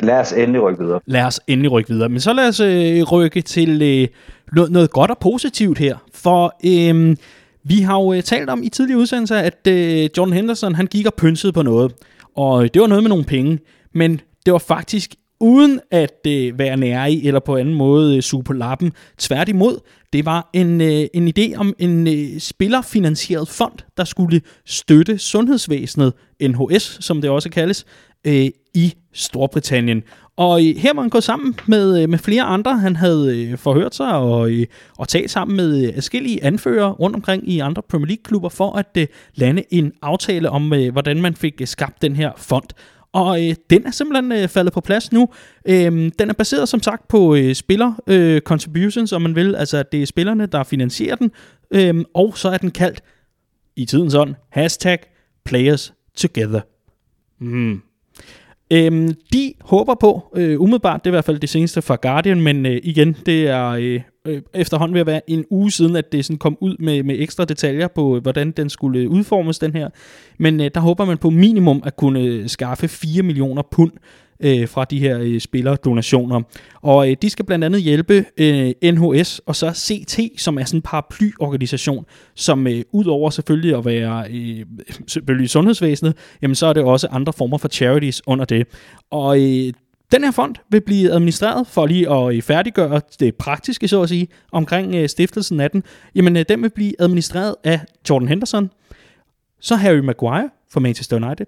[0.00, 1.00] Lad os endelig rykke videre.
[1.06, 2.08] Lad os endelig rykke videre.
[2.08, 4.08] Men så lad os øh, rykke til øh,
[4.52, 5.96] noget, noget godt og positivt her.
[6.14, 7.16] For øh,
[7.64, 11.06] vi har jo øh, talt om i tidligere udsendelser, at øh, John Henderson han gik
[11.06, 11.92] og pynsede på noget.
[12.36, 13.58] Og det var noget med nogle penge.
[13.94, 18.22] Men det var faktisk uden at øh, være nære i eller på anden måde øh,
[18.22, 18.92] suge på lappen.
[19.18, 19.78] Tværtimod,
[20.12, 26.12] det var en, øh, en idé om en øh, spillerfinansieret fond, der skulle støtte sundhedsvæsenet,
[26.42, 27.86] NHS som det også kaldes,
[28.26, 30.02] øh, i Storbritannien.
[30.36, 32.78] Og øh, her var han gået sammen med, øh, med flere andre.
[32.78, 34.66] Han havde øh, forhørt sig og, øh,
[34.98, 38.96] og talt sammen med øh, forskellige anfører rundt omkring i andre Premier League-klubber for at
[38.98, 42.68] øh, lande en aftale om, øh, hvordan man fik øh, skabt den her fond.
[43.12, 45.28] Og øh, den er simpelthen øh, faldet på plads nu.
[45.68, 49.54] Øhm, den er baseret som sagt på øh, spiller øh, contributions, om man vil.
[49.54, 51.30] Altså at det er spillerne, der finansierer den.
[51.70, 53.02] Øhm, og så er den kaldt
[53.76, 54.98] i tidens ånd hashtag
[55.44, 56.60] players together.
[57.40, 57.82] Mm.
[58.72, 62.40] Øhm, de håber på, øh, umiddelbart, det er i hvert fald det seneste fra Guardian,
[62.40, 66.12] men øh, igen, det er øh, øh, efterhånden ved at være en uge siden, at
[66.12, 69.58] det sådan kom ud med, med ekstra detaljer på, øh, hvordan den skulle øh, udformes,
[69.58, 69.88] den her.
[70.38, 73.92] Men øh, der håber man på minimum at kunne øh, skaffe 4 millioner pund
[74.42, 76.42] øh, fra de her øh, spillerdonationer.
[76.82, 80.78] Og øh, de skal blandt andet hjælpe øh, NHS og så CT, som er sådan
[80.78, 84.66] en paraplyorganisation, som øh, udover selvfølgelig at være øh,
[85.06, 88.66] selvfølgelig sundhedsvæsenet, jamen så er det også andre former for charities under det.
[89.10, 89.72] Og øh,
[90.12, 94.08] den her fond vil blive administreret for lige at øh, færdiggøre det praktiske, så at
[94.08, 95.82] sige, omkring øh, stiftelsen af den.
[96.14, 98.70] Jamen, øh, den vil blive administreret af Jordan Henderson,
[99.60, 101.46] så Harry Maguire for Manchester United,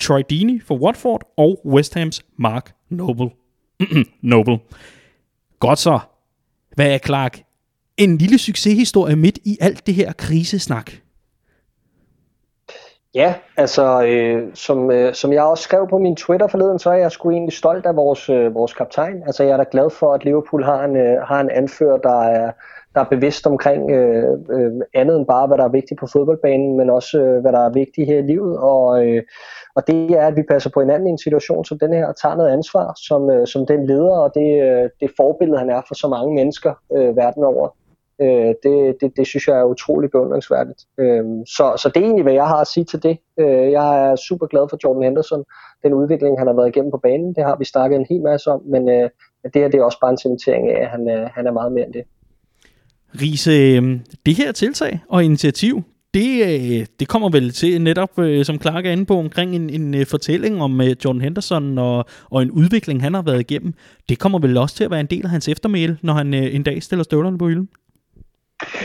[0.00, 3.30] Troy Deeney for Watford og West Hams Mark Noble.
[4.22, 4.58] Noble.
[5.60, 5.98] Godt så.
[6.74, 7.42] Hvad er Clark?
[7.96, 10.92] En lille succeshistorie midt i alt det her krisesnak.
[13.14, 16.94] Ja, altså øh, som, øh, som jeg også skrev på min Twitter forleden, så er
[16.94, 19.22] jeg sgu egentlig stolt af vores, øh, vores kaptajn.
[19.26, 22.22] Altså jeg er da glad for, at Liverpool har en, øh, har en anfører, der
[22.22, 22.52] er,
[22.94, 26.76] der er bevidst omkring øh, øh, andet end bare, hvad der er vigtigt på fodboldbanen,
[26.76, 28.58] men også øh, hvad der er vigtigt her i livet.
[28.58, 29.22] Og, øh,
[29.76, 32.16] og det er, at vi passer på hinanden i en situation som den her, og
[32.22, 35.82] tager noget ansvar som, øh, som den leder, og det, øh, det forbillede, han er
[35.88, 37.68] for så mange mennesker øh, verden over.
[38.20, 40.80] Øh, det, det, det synes jeg er utrolig beundringsværdigt.
[40.98, 41.24] Øh,
[41.56, 43.18] så, så det er egentlig, hvad jeg har at sige til det.
[43.40, 45.44] Øh, jeg er super glad for Jordan Henderson.
[45.82, 48.50] Den udvikling, han har været igennem på banen, det har vi snakket en hel masse
[48.50, 49.10] om, men øh,
[49.44, 51.72] det her det er også bare en cementering af, at han, øh, han er meget
[51.72, 52.04] mere end det.
[53.20, 55.82] Riese, øhm, det her tiltag og initiativ,
[56.16, 59.70] det, øh, det kommer vel til netop, øh, som Clark er inde på, omkring en,
[59.70, 63.74] en øh, fortælling om John Henderson og, og en udvikling, han har været igennem.
[64.08, 66.62] Det kommer vel også til at være en del af hans eftermæle, når han en
[66.62, 67.68] dag stiller støvlerne på hylden?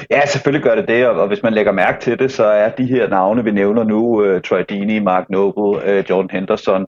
[0.09, 2.85] Ja, selvfølgelig gør det det, og, hvis man lægger mærke til det, så er de
[2.85, 6.85] her navne, vi nævner nu, uh, Troy Deeney, Mark Noble, uh, John Henderson,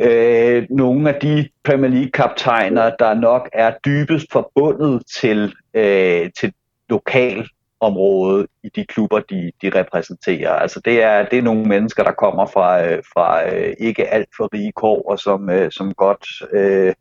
[0.00, 6.52] uh, nogle af de Premier League-kaptajner, der nok er dybest forbundet til, uh, til
[6.88, 7.48] lokal
[7.84, 10.52] område i de klubber, de, de repræsenterer.
[10.52, 14.28] Altså det er, det er nogle mennesker, der kommer fra, øh, fra øh, ikke alt
[14.36, 16.94] for rige kår, og som, øh, som godt øh,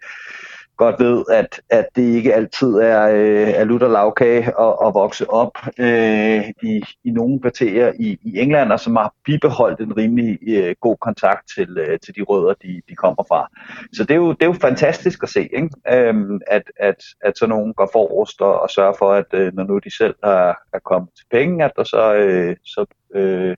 [0.83, 5.29] godt ved, at, at det ikke altid er, øh, er lutter lavkage at, at vokse
[5.29, 10.39] op øh, i, i nogle kvarterer i, i England, og som har bibeholdt en rimelig
[10.47, 13.47] øh, god kontakt til, øh, til de rødder, de, de kommer fra.
[13.93, 15.69] Så det er jo, det er jo fantastisk at se, ikke?
[15.93, 19.63] Øhm, at, at, at sådan nogen går forrest og, og sørger for, at øh, når
[19.63, 23.55] nu de selv er, er kommet til penge, at der så, øh, så øh,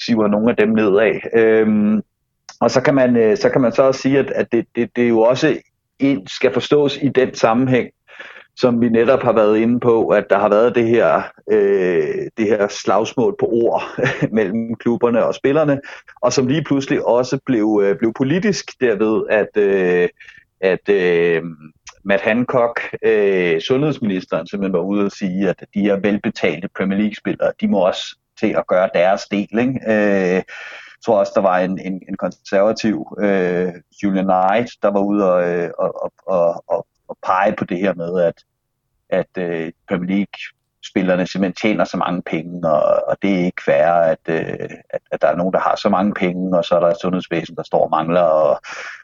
[0.00, 1.20] siver nogle af dem nedad.
[1.34, 2.02] Øhm,
[2.60, 4.90] og så kan man øh, så kan man så også sige, at, at det, det,
[4.96, 5.58] det er jo også
[6.00, 7.90] ind, skal forstås i den sammenhæng
[8.60, 12.46] som vi netop har været inde på, at der har været det her, øh, det
[12.46, 13.82] her slagsmål på ord
[14.36, 15.80] mellem klubberne og spillerne,
[16.20, 20.08] og som lige pludselig også blev, øh, blev politisk derved, at, øh,
[20.60, 21.42] at øh,
[22.04, 27.52] Matt Hancock, øh, sundhedsministeren, simpelthen var ude og sige, at de her velbetalte Premier League-spillere,
[27.60, 29.58] de må også til at gøre deres del.
[29.58, 29.80] Ikke?
[29.88, 30.42] Øh,
[31.00, 35.32] jeg tror også, der var en, en, en konservativ, øh, Julian Knight, der var ude
[35.32, 38.44] og, øh, og, og, og, og pege på det her med, at,
[39.08, 40.38] at øh, Premier League
[40.84, 45.00] spillerne simpelthen tjener så mange penge, og, og det er ikke fair, at, øh, at,
[45.10, 47.56] at der er nogen, der har så mange penge, og så er der et sundhedsvæsen,
[47.56, 48.60] der står og mangler, og,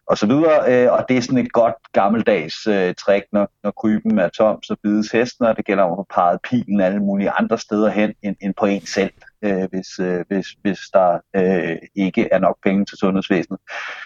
[0.06, 0.58] og så videre.
[0.72, 4.62] Øh, og det er sådan et godt gammeldags øh, trick, når, når kryben er tom,
[4.62, 8.14] så bides hesten, og det gælder om at pege pilen alle mulige andre steder hen,
[8.22, 12.56] end, end på en selv, øh, hvis, øh, hvis, hvis der øh, ikke er nok
[12.64, 13.60] penge til sundhedsvæsenet.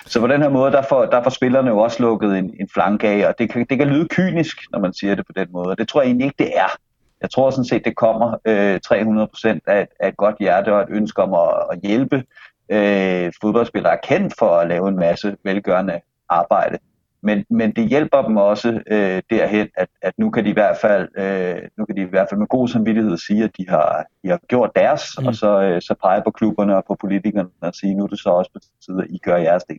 [0.06, 2.68] Så på den her måde, der får, der får spillerne jo også lukket en, en
[2.74, 5.48] flanke af, og det kan, det kan lyde kynisk, når man siger det på den
[5.52, 6.76] måde, og det tror jeg egentlig ikke, det er.
[7.20, 10.88] Jeg tror sådan set, det kommer øh, 300% af, af et godt hjerte og et
[10.90, 12.24] ønske om at, at hjælpe
[12.70, 16.78] øh, fodboldspillere er kendt for at lave en masse velgørende arbejde.
[17.22, 20.76] Men, men det hjælper dem også øh, derhen, at, at nu kan de i hvert
[20.80, 24.04] fald øh, nu kan de i hvert fald med god samvittighed sige, at de har,
[24.22, 25.26] de har gjort deres, mm.
[25.26, 28.20] og så, øh, så pege på klubberne og på politikerne og sige, nu er det
[28.20, 29.78] så også på tide, at I gør jeres del.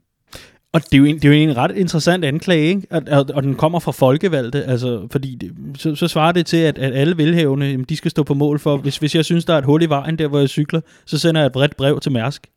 [0.73, 2.87] Og det er, jo en, det er jo en ret interessant anklage, ikke?
[2.89, 5.51] At, og, og den kommer fra folkevalgte, altså, fordi det,
[5.81, 8.59] så, så svarer det til, at, at alle velhævende, jamen, de skal stå på mål
[8.59, 10.81] for, hvis, hvis jeg synes, der er et hul i vejen, der hvor jeg cykler,
[11.05, 12.47] så sender jeg et bredt brev til Mærsk.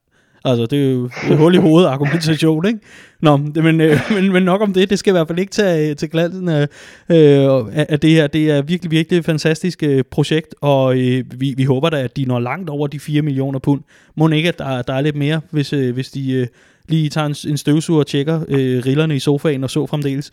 [0.45, 2.79] Altså, det er jo et hul i hovedet argumentation, ikke?
[3.21, 4.91] Nå, men, øh, men, men nok om det.
[4.91, 6.69] Det skal i hvert fald ikke tage til glansen af,
[7.09, 8.27] øh, af det her.
[8.27, 12.17] Det er virkelig, virkelig et fantastisk øh, projekt, og øh, vi, vi håber da, at
[12.17, 13.81] de når langt over de 4 millioner pund.
[14.17, 16.47] Må ikke, at der, der er lidt mere, hvis, øh, hvis de øh,
[16.89, 20.31] lige tager en, en støvsuger og tjekker øh, rillerne i sofaen og så fremdeles.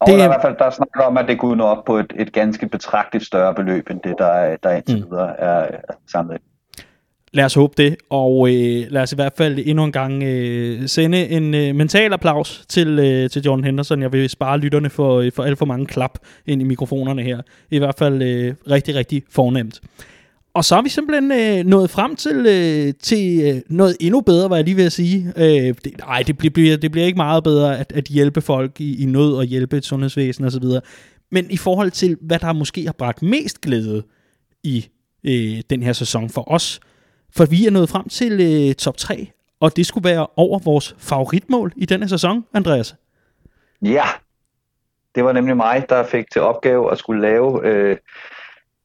[0.00, 1.84] Og det, der er i hvert fald der snakker om, at det kunne nå op
[1.84, 5.10] på et, et ganske betragteligt større beløb, end det, der, der indtil mm.
[5.10, 6.40] videre er, er samlet
[7.32, 10.88] Lad os håbe det, og øh, lad os i hvert fald endnu en gang øh,
[10.88, 14.02] sende en øh, mental applaus til, øh, til John Henderson.
[14.02, 17.40] Jeg vil spare lytterne for, øh, for alt for mange klap ind i mikrofonerne her.
[17.70, 19.80] I hvert fald øh, rigtig, rigtig fornemt.
[20.54, 24.48] Og så er vi simpelthen øh, nået frem til, øh, til øh, noget endnu bedre,
[24.48, 25.32] hvad jeg lige vil sige.
[25.36, 29.02] Øh, det, nej, det bliver, det bliver ikke meget bedre at, at hjælpe folk i,
[29.02, 30.64] i nød og hjælpe et sundhedsvæsen osv.
[31.30, 34.02] Men i forhold til, hvad der måske har bragt mest glæde
[34.64, 34.86] i
[35.24, 36.80] øh, den her sæson for os,
[37.36, 40.96] for vi er nået frem til øh, top 3, og det skulle være over vores
[40.98, 42.94] favoritmål i denne sæson, Andreas.
[43.82, 44.04] Ja,
[45.14, 47.96] det var nemlig mig, der fik til opgave at skulle lave øh,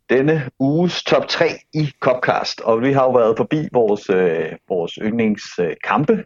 [0.09, 2.61] denne uges top 3 i Copcast.
[2.61, 6.13] Og vi har jo været forbi vores, øh, vores yndlingskampe.
[6.13, 6.23] Øh,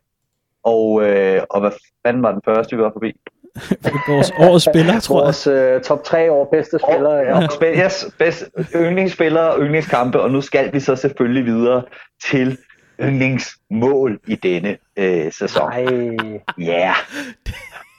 [0.64, 1.72] og, øh, og hvad
[2.06, 3.14] fanden var den første, vi var forbi?
[4.14, 5.26] vores årets spiller, tror jeg.
[5.26, 7.86] Vores øh, top 3 år bedste spillere, ja.
[7.86, 11.84] Yes, bedst, yndlingsspillere og yndlingskampe, og nu skal vi så selvfølgelig videre
[12.24, 12.58] til
[13.02, 15.74] yndlingsmål i denne øh, sæson.
[15.74, 15.84] Ja.
[16.60, 16.96] Yeah.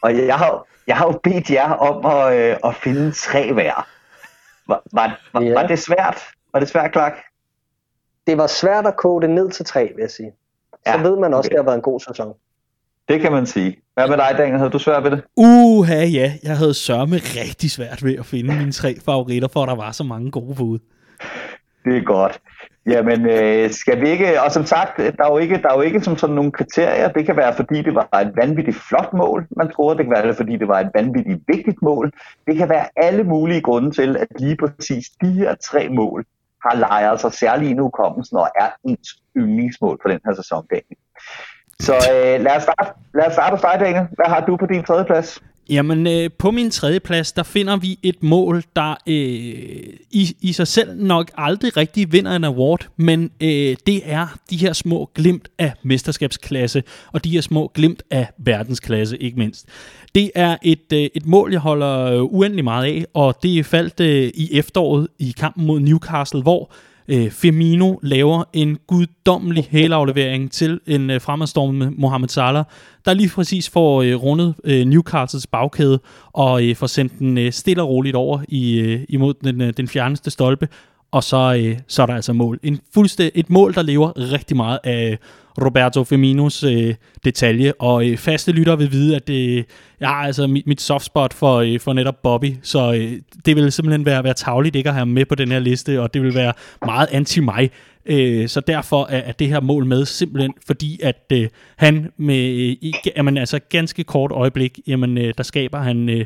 [0.03, 3.89] Og jeg har, jeg har jo bedt jer om at, øh, at finde tre hver.
[4.69, 5.55] Var, var, var, yeah.
[5.55, 6.23] var det svært?
[6.53, 7.13] Var det svært, Clark?
[8.27, 10.33] Det var svært at kode det ned til tre, vil jeg sige.
[10.73, 11.49] Så ja, ved man også, okay.
[11.49, 12.35] at det har været en god sæson.
[13.09, 13.77] Det kan man sige.
[13.95, 14.59] Hvad med dig, Daniel?
[14.59, 15.23] Havde du svært ved det?
[15.37, 16.33] Uha, ja.
[16.43, 20.05] Jeg havde sørme rigtig svært ved at finde mine tre favoritter, for der var så
[20.05, 20.79] mange gode bud.
[21.85, 22.41] Det er godt.
[22.87, 24.43] Jamen, øh, skal vi ikke...
[24.43, 27.09] Og som sagt, der er jo ikke, der er jo ikke som sådan nogle kriterier.
[27.09, 29.95] Det kan være, fordi det var et vanvittigt flot mål, man tror.
[29.95, 32.13] Det kan være, fordi det var et vanvittigt vigtigt mål.
[32.47, 36.25] Det kan være alle mulige grunde til, at lige præcis de her tre mål
[36.67, 40.99] har lejret sig særligt i hukommelsen og er ens yndlingsmål for den her sæson, Daniel.
[41.81, 44.07] Så øh, lad, os starte, lad os starte hos dig, Daniel.
[44.13, 45.43] Hvad har du på din tredje plads?
[45.71, 49.15] Jamen, øh, på min tredje plads, der finder vi et mål, der øh,
[50.11, 54.57] i, i sig selv nok aldrig rigtig vinder en award, men øh, det er de
[54.57, 59.69] her små glimt af mesterskabsklasse, og de her små glimt af verdensklasse, ikke mindst.
[60.15, 64.01] Det er et, øh, et mål, jeg holder øh, uendelig meget af, og det faldt
[64.01, 70.53] øh, i efteråret i kampen mod Newcastle, hvor øh, Øh, Firmino laver en guddommelig hælaflevering
[70.53, 72.65] til en øh, fremadstormende Mohamed Salah,
[73.05, 76.01] der lige præcis får øh, rundet øh, Newcastles bagkæde
[76.33, 79.73] og øh, får sendt den øh, stille og roligt over i, øh, imod den, øh,
[79.77, 80.69] den fjerneste stolpe,
[81.11, 82.61] og så, øh, så er der altså mål.
[82.63, 85.19] En fuldstæ- et mål, der lever rigtig meget af
[85.65, 86.95] Roberto Firminos øh,
[87.25, 89.65] detalje, og øh, faste lytter vil vide, at øh, det
[90.01, 93.13] ja, altså mit, mit softspot for, øh, for netop Bobby, så øh,
[93.47, 96.01] det vil simpelthen være, være tavligt ikke at have ham med på den her liste,
[96.01, 96.53] og det vil være
[96.85, 97.71] meget anti-mig.
[98.07, 102.77] Øh, så derfor er, er det her mål med simpelthen, fordi at øh, han med
[102.83, 106.25] øh, jamen, altså ganske kort øjeblik, jamen, øh, der skaber han øh,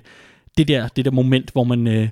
[0.58, 1.86] det, der, det der moment, hvor man...
[1.86, 2.08] Øh,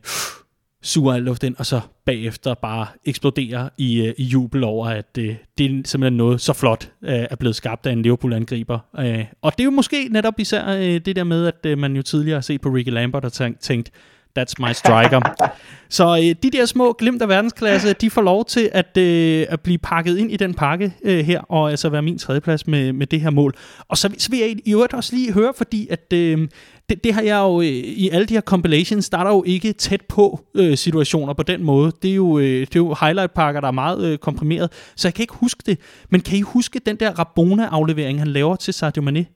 [0.82, 5.18] suger al luft ind, og så bagefter bare eksploderer i, øh, i jubel over, at
[5.18, 8.78] øh, det er simpelthen noget så flot øh, er blevet skabt af en Liverpool-angriber.
[8.98, 11.96] Øh, og det er jo måske netop især øh, det der med, at øh, man
[11.96, 13.90] jo tidligere har set på Ricky Lambert og tænkt, tænkt
[14.38, 15.20] That's my striker.
[15.88, 19.60] så øh, de der små glimt af verdensklasse, de får lov til at, øh, at
[19.60, 23.06] blive pakket ind i den pakke øh, her, og altså være min tredjeplads med, med
[23.06, 23.54] det her mål.
[23.88, 26.48] Og så, så vil jeg i øvrigt også lige høre, fordi at øh,
[26.88, 29.72] det, det har jeg jo øh, i alle de her compilations, er der jo ikke
[29.72, 31.92] tæt på øh, situationer på den måde.
[32.02, 35.14] Det er jo, øh, det er jo highlight-pakker, der er meget øh, komprimeret, så jeg
[35.14, 35.78] kan ikke huske det.
[36.10, 39.26] Men kan I huske den der Rabona-aflevering, han laver til Sadio Mane?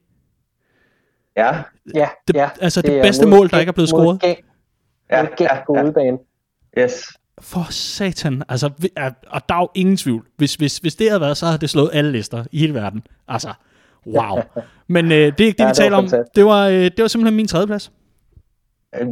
[1.36, 1.52] Ja.
[1.94, 2.48] Ja, det, ja.
[2.60, 4.20] Altså det, det bedste mål, der ikke er blevet scoret.
[5.16, 6.18] Ja, ja, ja, på udebane.
[6.78, 7.12] Yes.
[7.40, 8.42] For satan.
[8.48, 8.66] Altså,
[9.26, 10.26] og der er jo ingen tvivl.
[10.36, 13.06] Hvis, hvis, hvis det havde været, så havde det slået alle lister i hele verden.
[13.28, 13.52] Altså,
[14.06, 14.42] wow.
[14.88, 16.08] Men øh, det er ikke det, ja, vi taler om.
[16.34, 17.92] Det var, øh, det var simpelthen min tredje plads.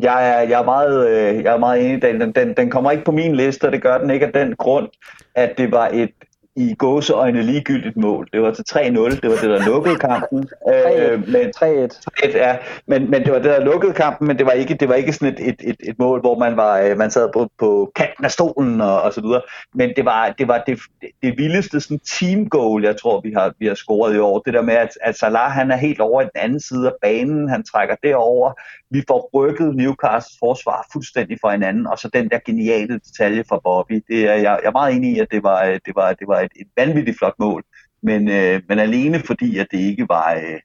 [0.03, 2.03] Jeg er, jeg er, meget, øh, jeg er meget enig.
[2.03, 4.57] Den, den, den kommer ikke på min liste, og det gør den ikke af den
[4.57, 4.88] grund,
[5.35, 6.11] at det var et
[6.57, 8.29] i gåseøjne ligegyldigt mål.
[8.33, 8.79] Det var til 3-0,
[9.21, 10.49] det var det, der lukkede kampen.
[10.69, 11.01] 3-1.
[11.01, 12.37] Øh, men, 3-1.
[12.37, 14.95] ja, men, men det var det, der lukkede kampen, men det var ikke, det var
[14.95, 17.93] ikke sådan et, et, et, et mål, hvor man var øh, man sad på, på
[17.97, 19.41] kanten af stolen og, og så videre.
[19.75, 20.81] Men det var det, var det,
[21.23, 24.38] det vildeste sådan team goal, jeg tror, vi har, vi har scoret i år.
[24.38, 26.93] Det der med, at, at Salah han er helt over i den anden side af
[27.03, 28.53] banen, han trækker derover.
[28.91, 33.61] Vi får rykket Newcastles forsvar fuldstændig fra hinanden, og så den der geniale detalje fra
[33.65, 34.05] Bobby.
[34.09, 36.41] Det er, jeg, jeg er meget enig i, at det var, det var, det var
[36.42, 37.62] et, et vanvittigt flot mål.
[38.02, 40.61] Men, øh, men alene fordi, at det ikke var, øh,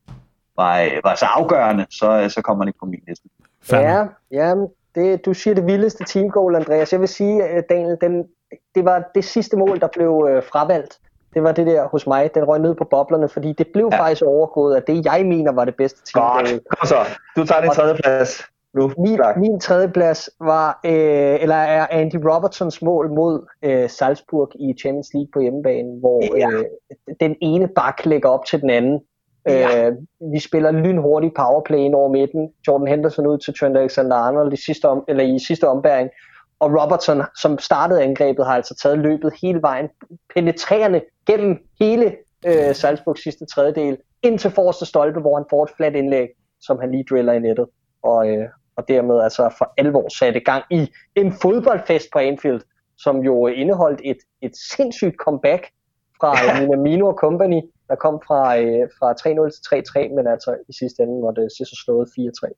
[0.55, 3.29] var, øh, var så afgørende, så, så kommer man ikke på min liste.
[3.71, 4.55] Ja, ja
[4.95, 6.91] det, du siger det vildeste teamgoal, Andreas.
[6.91, 8.27] Jeg vil sige, at Daniel, den,
[8.75, 10.99] det var det sidste mål, der blev øh, fravalgt.
[11.33, 13.99] Det var det der hos mig, den røg ned på boblerne, fordi det blev ja.
[13.99, 16.51] faktisk overgået af det, jeg mener var det bedste teamgoal.
[16.51, 16.97] Godt, kom så.
[17.35, 18.43] Du tager din tredje plads
[18.77, 18.91] nu.
[18.97, 24.73] Min, min tredje plads var, øh, eller er Andy Robertsons mål mod øh, Salzburg i
[24.79, 26.49] Champions League på hjemmebane, hvor ja.
[26.51, 26.65] øh,
[27.19, 28.99] den ene bak lægger op til den anden.
[29.47, 29.87] Ja.
[29.87, 29.95] Øh,
[30.33, 32.49] vi spiller lynhurtigt powerplay ind over midten.
[32.67, 36.09] Jordan Henderson ud til Trent Alexander-Arnold i sidste, om, eller i sidste ombæring.
[36.59, 39.89] Og Robertson, som startede angrebet, har altså taget løbet hele vejen,
[40.33, 42.15] penetrerende gennem hele
[42.47, 46.27] øh, Salzburgs sidste tredjedel, ind til forreste stolpe, hvor han får et fladt indlæg,
[46.61, 47.65] som han lige driller i nettet.
[48.03, 52.61] Og, øh, og dermed altså for alvor satte gang i en fodboldfest på Anfield,
[52.97, 55.63] som jo indeholdt et, et sindssygt comeback
[56.19, 59.63] fra Minamino Company, der kom fra, øh, fra 3-0 til
[60.09, 62.51] 3-3, men altså i sidste ende var det så slået 4-3.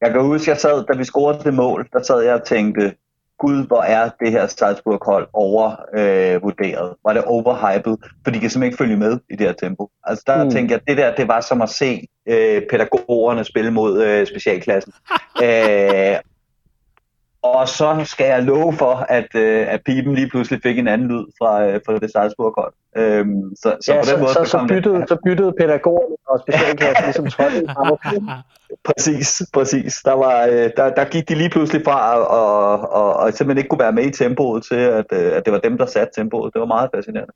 [0.00, 2.94] Jeg kan huske, jeg sad, da vi scorede det mål, der sad jeg og tænkte,
[3.38, 6.88] gud, hvor er det her Salzburg-hold overvurderet.
[6.90, 7.98] Øh, var det overhypet?
[8.24, 9.88] For de kan simpelthen ikke følge med i det her tempo.
[10.04, 10.50] Altså der mm.
[10.50, 14.92] tænkte jeg, det der, det var som at se øh, pædagogerne spille mod øh, specialklassen.
[15.42, 16.16] Æh, øh,
[17.42, 21.08] og så skal jeg love for, at, øh, at pipen lige pludselig fik en anden
[21.08, 22.72] lyd fra, øh, fra det Salzburg-hold.
[22.96, 26.40] Øhm, så, så ja, på den så, måde, så, så, byttede, så byttede pædagogerne og
[26.40, 27.66] specialklassen ligesom trådte
[28.84, 30.02] Præcis, præcis.
[30.04, 33.58] Der, var, øh, der, der gik de lige pludselig fra at og, og, og simpelthen
[33.58, 36.20] ikke kunne være med i tempoet til, at, øh, at det var dem, der satte
[36.20, 36.54] tempoet.
[36.54, 37.32] Det var meget fascinerende.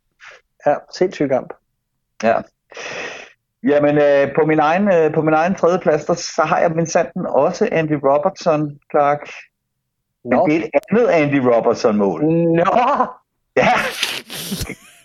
[0.67, 1.53] Ja, sindssygt kamp.
[2.23, 2.35] Ja.
[3.63, 6.71] Jamen, øh, på min egen, øh, på min egen tredje plads, der, så har jeg
[6.71, 9.29] min sanden også Andy Robertson, Clark.
[10.25, 12.25] Men det er et andet Andy Robertson-mål.
[12.25, 12.65] Nå!
[13.57, 13.73] Ja!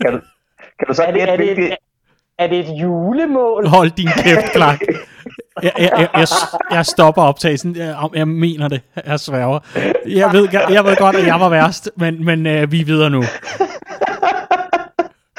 [0.01, 0.19] Kan du,
[0.79, 1.77] kan du så er det, er, det et,
[2.39, 3.67] er det et julemål?
[3.67, 4.81] Hold din kæft, Clark.
[5.63, 6.27] Jeg, jeg, jeg, jeg,
[6.71, 7.75] jeg stopper optagelsen.
[7.75, 8.81] Jeg, jeg mener det.
[9.05, 9.59] Jeg sværger.
[10.05, 13.09] Jeg ved, jeg ved godt, at jeg var værst, men, men uh, vi er videre
[13.09, 13.23] nu.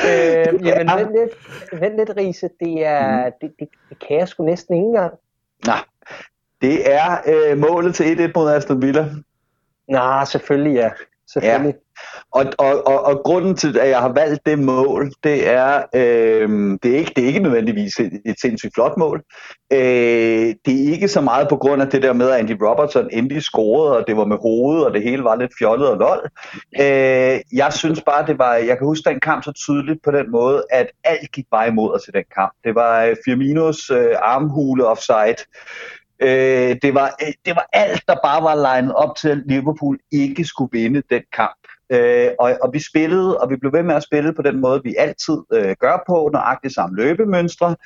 [0.09, 2.49] øh, jamen, vent lidt, vent lidt, Riese.
[2.61, 3.33] Det, er, mm.
[3.41, 5.13] det, det, det kan jeg sgu næsten ikke engang.
[5.67, 5.83] Nej,
[6.63, 9.09] det er øh, målet til 1-1 mod Aston Villa.
[9.89, 10.91] Nej, selvfølgelig ja.
[11.33, 11.75] Selvfølgelig.
[11.75, 11.89] Ja.
[12.33, 16.79] Og, og, og, og grunden til, at jeg har valgt det mål, det er, øh,
[16.83, 19.23] det er ikke, det er ikke nødvendigvis et, et sindssygt flot mål.
[19.73, 19.79] Øh,
[20.65, 23.43] det er ikke så meget på grund af det der med, at Andy Robertson endelig
[23.43, 26.31] scorede, og det var med hovedet, og det hele var lidt fjollet og lol.
[26.81, 30.31] Øh, jeg synes bare, det var, jeg kan huske den kamp så tydeligt på den
[30.31, 32.53] måde, at alt gik bare imod os i den kamp.
[32.65, 35.45] Det var øh, Firminos øh, armhule offside.
[36.23, 39.99] Øh, det, var, øh, det var alt, der bare var legnet op til, at Liverpool
[40.13, 41.59] ikke skulle vinde den kamp.
[41.91, 44.81] Øh, og, og vi spillede, og vi blev ved med at spille på den måde,
[44.85, 47.77] vi altid øh, gør på, nøjagtigt samme løbemønstre.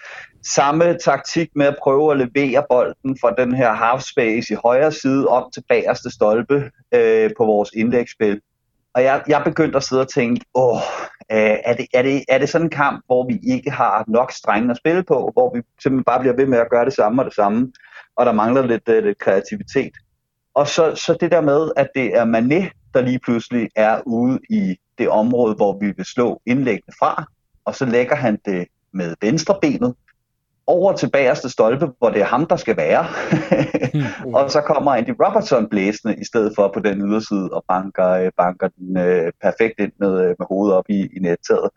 [0.46, 4.92] Samme taktik med at prøve at levere bolden fra den her half space i højre
[4.92, 8.40] side op til bagerste stolpe øh, på vores indlægsspil.
[8.94, 10.76] Og jeg, jeg begyndte at sidde og tænke, åh,
[11.32, 14.32] øh, er, det, er, det, er det sådan en kamp, hvor vi ikke har nok
[14.32, 17.22] strenge at spille på, hvor vi simpelthen bare bliver ved med at gøre det samme
[17.22, 17.72] og det samme,
[18.16, 19.92] og der mangler lidt, øh, lidt kreativitet?
[20.54, 24.38] Og så, så det der med, at det er Mané, der lige pludselig er ude
[24.50, 27.24] i det område, hvor vi vil slå indlæggene fra,
[27.64, 29.94] og så lægger han det med venstre benet
[30.66, 33.06] over til bagerste stolpe, hvor det er ham, der skal være.
[33.94, 34.34] mm.
[34.36, 38.30] og så kommer Andy Robertson blæsende i stedet for på den yderside og banker, øh,
[38.36, 41.70] banker den øh, perfekt ind med, øh, med hovedet op i, i nettaget.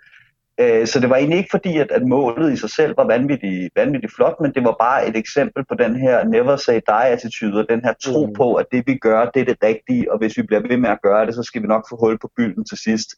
[0.57, 3.75] Øh, så det var egentlig ikke fordi, at, at målet i sig selv var vanvittigt,
[3.75, 7.59] vanvittigt flot, men det var bare et eksempel på den her never say die attitude,
[7.59, 8.33] og den her tro mm.
[8.33, 10.89] på, at det vi gør, det er det rigtige, og hvis vi bliver ved med
[10.89, 13.09] at gøre det, så skal vi nok få hul på bylden til sidst.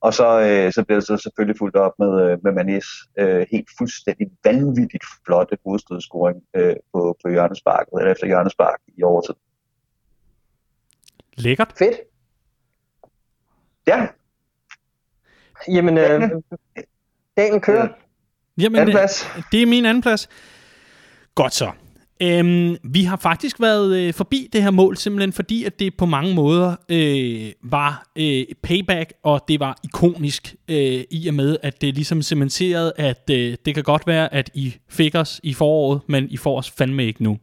[0.00, 2.86] Og så, øh, så bliver det så selvfølgelig fuldt op med, øh, med Manis
[3.18, 9.34] øh, helt fuldstændig vanvittigt flotte hovedstødscoring øh, på, på hjørnesparket, eller efter hjørnespark i overtid.
[11.36, 11.74] Lækkert.
[11.78, 11.96] Fedt.
[13.86, 14.06] Ja,
[15.68, 16.30] Jamen, øh,
[17.36, 17.88] dagen kører.
[18.58, 19.28] Jamen, Anden plads.
[19.52, 20.28] det er min anden plads.
[21.34, 21.70] Godt så.
[22.22, 26.06] Øhm, vi har faktisk været øh, forbi det her mål, simpelthen fordi, at det på
[26.06, 31.80] mange måder øh, var øh, payback, og det var ikonisk øh, i og med, at
[31.80, 36.00] det ligesom cementerede, at øh, det kan godt være, at I fik os i foråret,
[36.06, 37.38] men I får os fandme ikke nu.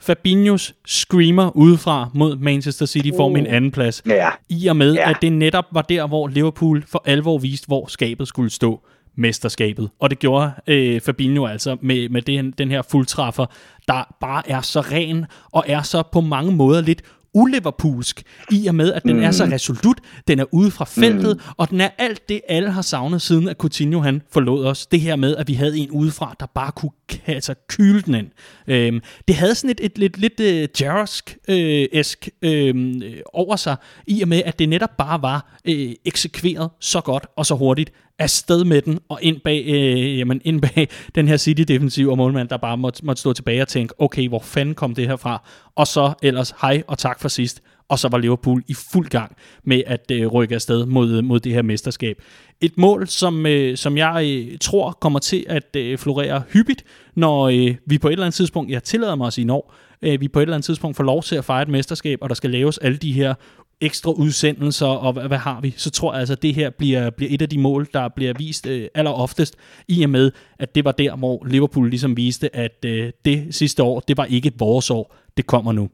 [0.00, 4.02] Fabinhos screamer udefra mod Manchester City får min anden plads.
[4.06, 4.28] Ja.
[4.48, 5.10] I og med, Ja.
[5.10, 8.80] at det netop var der, hvor Liverpool for alvor viste, hvor skabet skulle stå
[9.18, 9.90] mesterskabet.
[10.00, 13.46] Og det gjorde øh, Fabinho altså med, med den, den her fuldtræffer,
[13.88, 17.02] der bare er så ren og er så på mange måder lidt
[17.36, 19.22] uliverpoolsk, i og med, at den mm.
[19.22, 21.52] er så resolut, den er ude fra feltet, mm.
[21.56, 24.86] og den er alt det, alle har savnet, siden at Coutinho han forlod os.
[24.86, 26.90] Det her med, at vi havde en udefra, der bare kunne
[27.26, 28.28] altså, kyle den ind.
[28.66, 33.76] Øhm, det havde sådan et, et lidt, lidt uh, Jarosk-esk øhm, øh, over sig,
[34.06, 37.92] i og med, at det netop bare var øh, eksekveret så godt og så hurtigt,
[38.18, 42.48] afsted med den, og ind bag, øh, jamen ind bag den her City-defensiv og målmand,
[42.48, 45.48] der bare måtte, måtte stå tilbage og tænke, okay, hvor fanden kom det her fra?
[45.74, 47.62] Og så ellers, hej og tak for sidst.
[47.88, 51.40] Og så var Liverpool i fuld gang med at øh, rykke afsted mod, øh, mod
[51.40, 52.22] det her mesterskab.
[52.60, 57.48] Et mål, som, øh, som jeg øh, tror kommer til at øh, florere hyppigt, når
[57.48, 60.28] øh, vi på et eller andet tidspunkt, jeg tillader mig at sige når, øh, vi
[60.28, 62.50] på et eller andet tidspunkt får lov til at fejre et mesterskab, og der skal
[62.50, 63.34] laves alle de her
[63.80, 67.10] ekstra udsendelser, og hvad, hvad har vi, så tror jeg altså, at det her bliver,
[67.10, 69.56] bliver et af de mål, der bliver vist øh, aller oftest,
[69.88, 73.82] i og med, at det var der, hvor Liverpool ligesom viste, at øh, det sidste
[73.82, 75.90] år, det var ikke vores år, det kommer nu.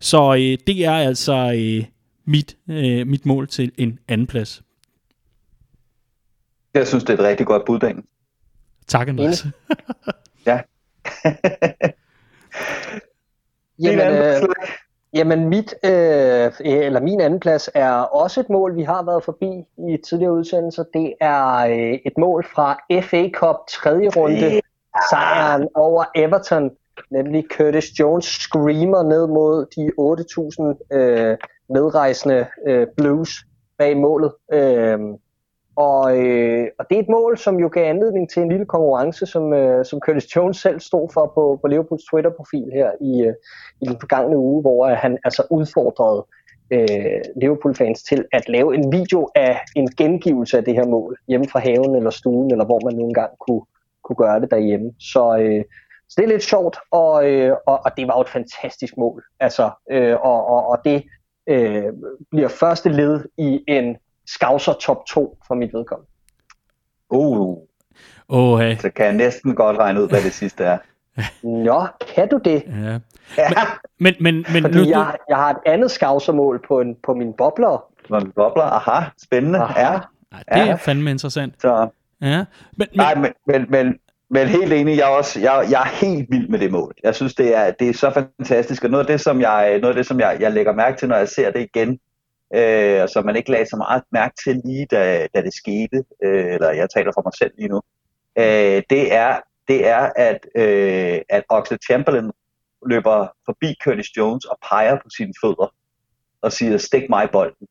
[0.00, 1.84] Så øh, det er altså øh,
[2.24, 4.62] mit, øh, mit mål til en anden plads.
[6.74, 8.04] Jeg synes, det er et rigtig godt bud, Dan.
[8.86, 9.46] Tak, Andreas.
[10.46, 10.60] Ja.
[13.82, 14.42] Jamen, øh.
[15.14, 19.64] Jamen mit, øh, eller min anden plads er også et mål, vi har været forbi
[19.88, 20.84] i tidligere udsendelser.
[20.94, 24.60] Det er øh, et mål fra FA Cup tredje runde,
[25.10, 26.70] sejren over Everton,
[27.10, 29.90] nemlig Curtis Jones screamer ned mod de
[30.92, 31.36] 8.000 øh,
[31.68, 33.46] medrejsende øh, Blues
[33.78, 34.32] bag målet.
[34.52, 34.98] Øh,
[35.76, 39.26] og, øh, og det er et mål, som jo gav anledning til en lille konkurrence,
[39.26, 43.34] som, øh, som Curtis Jones selv stod for på, på Liverpools Twitter-profil her i, øh,
[43.80, 46.26] i den forgangne uge, hvor han altså udfordrede
[46.70, 51.46] øh, Liverpool-fans til at lave en video af en gengivelse af det her mål, hjemme
[51.48, 53.62] fra haven eller stuen, eller hvor man nu engang kunne,
[54.04, 54.92] kunne gøre det derhjemme.
[55.00, 55.64] Så, øh,
[56.08, 59.24] så det er lidt sjovt, og, øh, og, og det var jo et fantastisk mål.
[59.40, 61.04] Altså, øh, og, og, og det
[61.46, 61.92] øh,
[62.30, 63.96] bliver første led i en
[64.26, 66.10] Scouser top 2 for mit vedkommende.
[67.10, 67.56] Uh,
[68.28, 68.76] Åh, hey.
[68.76, 70.78] så kan jeg næsten godt regne ud, hvad det sidste er.
[71.66, 72.62] Nå, kan du det?
[72.84, 72.98] ja.
[73.38, 73.50] Ja,
[74.00, 77.32] Men, men, men nu, Fordi jeg, jeg har et andet Scouser-mål på, en, på min
[77.32, 77.84] bobler.
[78.10, 78.62] når vi bobler.
[78.64, 79.58] Aha, spændende.
[79.58, 79.80] Aha.
[79.80, 79.92] Ja.
[79.92, 80.74] Ej, det er Ja.
[80.74, 81.54] fandme interessant.
[81.62, 81.88] Så,
[82.22, 82.36] Ja.
[82.36, 82.44] Men,
[82.76, 83.98] men, nej, men, men, men,
[84.30, 86.94] men helt enig, jeg er, også, jeg, jeg er helt vild med det mål.
[87.02, 89.92] Jeg synes, det er, det er så fantastisk, og noget af det, som jeg, noget
[89.92, 91.98] af det, som jeg, jeg lægger mærke til, når jeg ser det igen,
[92.54, 96.04] øh, og som man ikke lagde så meget mærke til lige, da, da det skete,
[96.24, 97.80] øh, eller jeg taler for mig selv lige nu,
[98.38, 102.32] øh, det er, det er at, øh, at Oxlade Chamberlain
[102.86, 105.74] løber forbi Curtis Jones og peger på sine fødder
[106.42, 107.66] og siger, stik mig bolden.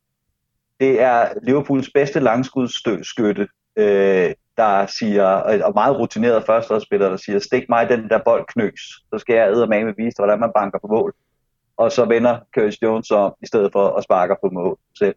[0.80, 5.26] Det er Liverpools bedste langskudsskytte, øh, der siger,
[5.64, 9.68] og meget rutineret førsteårsspiller, der siger, stik mig den der bold knøs, så skal jeg
[9.70, 11.14] med vise, hvordan man banker på mål.
[11.78, 15.16] Og så vender Curtis Jones om, i stedet for at sparke på mål selv.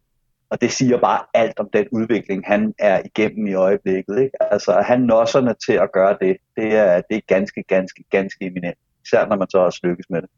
[0.50, 4.18] Og det siger bare alt om den udvikling, han er igennem i øjeblikket.
[4.18, 4.52] Ikke?
[4.52, 8.78] Altså, han nosserne til at gøre det, det er, det er ganske, ganske, ganske eminent.
[9.06, 10.30] Især når man så også lykkes med det.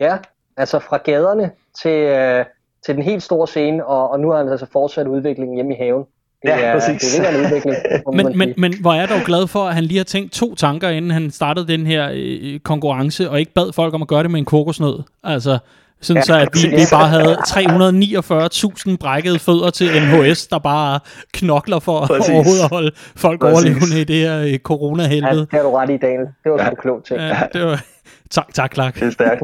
[0.00, 0.18] Ja,
[0.56, 1.50] altså fra gaderne
[1.82, 2.44] til, øh,
[2.86, 5.78] til den helt store scene, og, og nu har han altså fortsat udviklingen hjemme i
[5.78, 6.06] haven.
[6.42, 7.14] Det Ja, er, præcis.
[7.14, 7.76] Det er en udvikling.
[8.16, 10.54] men, men, men hvor er jeg dog glad for, at han lige har tænkt to
[10.54, 14.22] tanker, inden han startede den her øh, konkurrence, og ikke bad folk om at gøre
[14.22, 15.02] det med en kokosnød.
[15.24, 15.58] Altså,
[16.00, 17.36] Sådan ja, så, at vi, vi bare havde
[18.90, 21.00] 349.000 brækkede fødder til NHS, der bare
[21.32, 22.30] knokler for præcis.
[22.30, 23.54] overhovedet at holde folk præcis.
[23.54, 25.34] overlevende i det her øh, corona-helvede.
[25.34, 26.26] Ja, det har du ret i, Daniel.
[26.44, 26.70] Det var ja.
[26.70, 27.20] en klog ting.
[27.20, 27.84] Ja, det var...
[28.30, 28.94] Tak, tak, Clark.
[28.94, 29.42] Det er stærkt.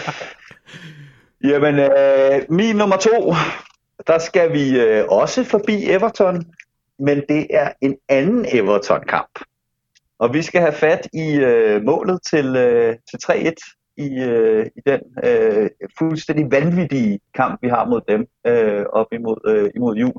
[1.50, 1.88] Jamen, øh,
[2.48, 3.34] min nummer to,
[4.06, 6.44] der skal vi øh, også forbi Everton,
[6.98, 9.40] men det er en anden Everton-kamp.
[10.18, 14.80] Og vi skal have fat i øh, målet til, øh, til 3-1 i, øh, i
[14.86, 20.14] den øh, fuldstændig vanvittige kamp, vi har mod dem øh, op imod, øh, imod jul.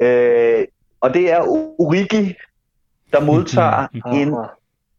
[0.00, 0.66] Øh,
[1.00, 1.40] og det er
[1.78, 2.34] Origi,
[3.12, 3.86] der modtager
[4.20, 4.34] en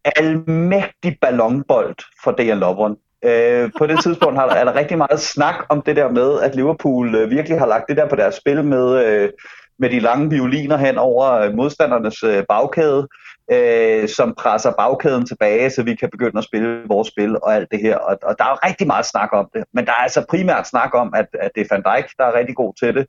[0.06, 2.98] almægtig ballonbold fra Dejan Lovren.
[3.24, 6.42] Øh, på det tidspunkt har der, er der rigtig meget snak om det der med,
[6.42, 9.30] at Liverpool øh, virkelig har lagt det der på deres spil med, øh,
[9.80, 13.08] med de lange violiner hen over øh, modstandernes øh, bagkæde,
[13.52, 17.72] øh, som presser bagkæden tilbage, så vi kan begynde at spille vores spil og alt
[17.72, 17.98] det her.
[17.98, 20.68] Og, og der er jo rigtig meget snak om det, men der er altså primært
[20.68, 23.06] snak om, at, at det er Van Dijk, der er rigtig god til det.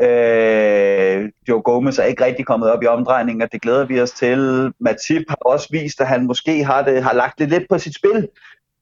[0.00, 4.10] Øh, Joe Gomez er ikke rigtig kommet op i omdrejningen, og det glæder vi os
[4.10, 4.72] til.
[4.80, 7.94] Matip har også vist, at han måske har, det, har lagt det lidt på sit
[7.94, 8.28] spil.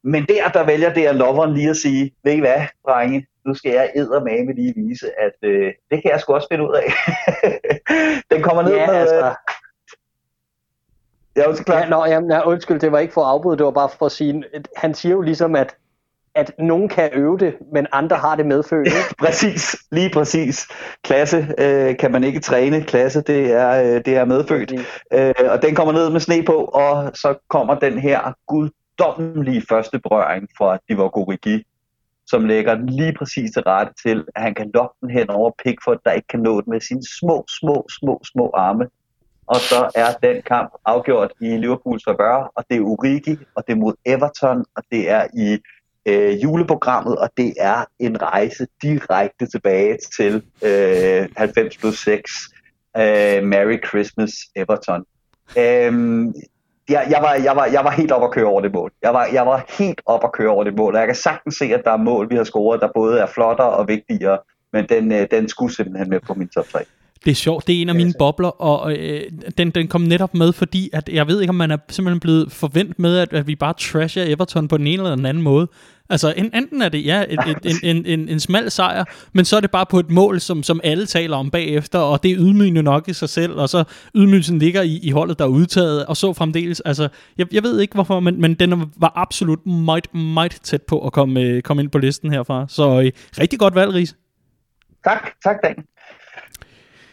[0.05, 3.55] Men der, der vælger det at loveren lige at sige, ved I hvad, drenge, nu
[3.55, 6.93] skal jeg med lige vise, at øh, det kan jeg sgu også finde ud af.
[8.31, 8.95] Den kommer ned ja, med...
[8.95, 9.35] Altså.
[11.37, 13.71] Ja, undskyld, ja, nå, jamen, ja, undskyld, det var ikke for at afbryde, det var
[13.71, 14.45] bare for at sige,
[14.77, 15.77] han siger jo ligesom, at
[16.35, 18.89] at nogen kan øve det, men andre har det medfødt.
[19.25, 20.69] præcis, lige præcis.
[21.05, 24.73] Klasse øh, kan man ikke træne, klasse det er, øh, det er medfødt.
[25.13, 28.35] Øh, og den kommer ned med sne på, og så kommer den her
[29.03, 31.17] guddommelige første berøring fra Divock
[32.27, 35.51] som lægger den lige præcis til rette til, at han kan lokke den hen over
[35.65, 38.89] Pickford, der ikke kan nå den med sine små, små, små, små arme.
[39.47, 43.73] Og så er den kamp afgjort i Liverpools favør, og det er Origi, og det
[43.73, 45.59] er mod Everton, og det er i
[46.07, 52.33] øh, juleprogrammet, og det er en rejse direkte tilbage til øh, 90 plus 6,
[52.97, 55.05] øh, Merry Christmas Everton.
[55.59, 56.35] Øhm,
[56.89, 58.93] jeg, jeg, var, jeg, var, jeg var helt op at køre over det mål.
[59.03, 61.55] Jeg var, jeg var helt op at køre over det mål, og jeg kan sagtens
[61.55, 64.39] se, at der er mål, vi har scoret, der både er flottere og vigtigere,
[64.73, 66.85] men den, øh, den skulle simpelthen med på min top 3.
[67.25, 69.23] Det er sjovt, det er en af mine bobler, og øh,
[69.59, 72.53] den, den kom netop med, fordi at jeg ved ikke, om man er simpelthen blevet
[72.53, 75.69] forventet med, at, at vi bare trasher Everton på den ene eller den anden måde.
[76.11, 79.45] Altså, en, enten er det, ja, et, et, en, en, en, en smal sejr, men
[79.45, 82.31] så er det bare på et mål, som, som alle taler om bagefter, og det
[82.31, 85.49] er ydmygende nok i sig selv, og så ydmygelsen ligger i, i holdet, der er
[85.49, 86.81] udtaget, og så fremdeles.
[86.81, 87.09] Altså,
[87.39, 91.13] jeg, jeg ved ikke hvorfor, men, men den var absolut meget, meget tæt på at
[91.13, 92.67] komme, øh, komme ind på listen herfra.
[92.69, 94.17] Så øh, rigtig godt valg, Ries.
[95.05, 95.85] Tak, tak Dan.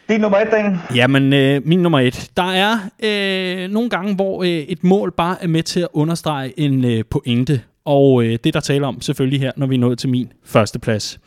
[0.09, 0.77] Din nummer et, Daniel?
[0.95, 2.31] Jamen, øh, min nummer et.
[2.37, 6.59] Der er øh, nogle gange, hvor øh, et mål bare er med til at understrege
[6.59, 7.61] en øh, pointe.
[7.85, 10.79] Og øh, det, der taler om selvfølgelig her, når vi er nået til min første
[10.79, 11.19] plads.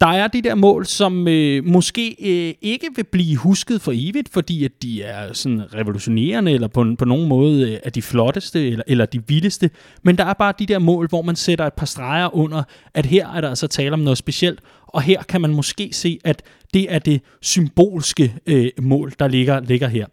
[0.00, 4.28] Der er de der mål, som øh, måske øh, ikke vil blive husket for evigt,
[4.32, 8.68] fordi at de er sådan revolutionerende, eller på, på nogen måde øh, er de flotteste,
[8.68, 9.70] eller, eller de vildeste.
[10.02, 12.62] Men der er bare de der mål, hvor man sætter et par streger under,
[12.94, 16.18] at her er der altså tale om noget specielt, og her kan man måske se,
[16.24, 16.42] at
[16.74, 20.06] det er det symbolske øh, mål, der ligger, ligger her.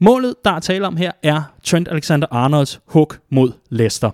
[0.00, 4.10] Målet, der er tale om her, er Trent Alexander-Arnolds hook mod Leicester.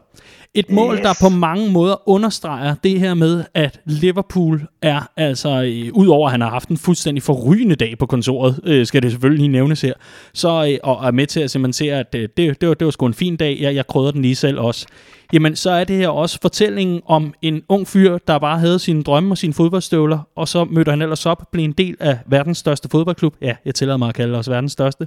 [0.54, 1.00] Et mål, yes.
[1.00, 6.32] der på mange måder understreger det her med, at Liverpool er altså, øh, udover at
[6.32, 9.80] han har haft en fuldstændig forrygende dag på kontoret, øh, skal det selvfølgelig lige nævnes
[9.80, 9.92] her,
[10.34, 12.90] så øh, og er med til at cementere, at øh, det, det, var, det var
[12.90, 14.86] sgu en fin dag, jeg, jeg krydder den lige selv også.
[15.32, 19.02] Jamen, så er det her også fortællingen om en ung fyr, der bare havde sine
[19.02, 22.58] drømme og sine fodboldstøvler, og så mødte han ellers op, blev en del af verdens
[22.58, 23.34] største fodboldklub.
[23.40, 25.06] Ja, jeg tillader mig at kalde os verdens største.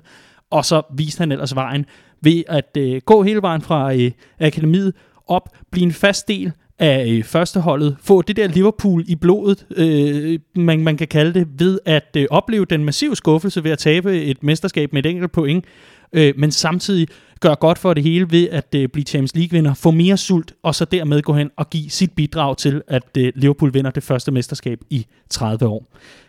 [0.51, 1.85] Og så viste han ellers vejen
[2.21, 4.93] ved at øh, gå hele vejen fra øh, akademiet
[5.29, 10.39] op, blive en fast del af øh, førsteholdet, få det der Liverpool i blodet, øh,
[10.55, 14.21] man, man kan kalde det, ved at øh, opleve den massive skuffelse ved at tabe
[14.21, 15.65] et mesterskab med et enkelt point,
[16.13, 17.07] øh, men samtidig
[17.39, 20.75] gør godt for det hele ved at øh, blive Champions League-vinder, få mere sult, og
[20.75, 24.31] så dermed gå hen og give sit bidrag til, at øh, Liverpool vinder det første
[24.31, 25.85] mesterskab i 30 år.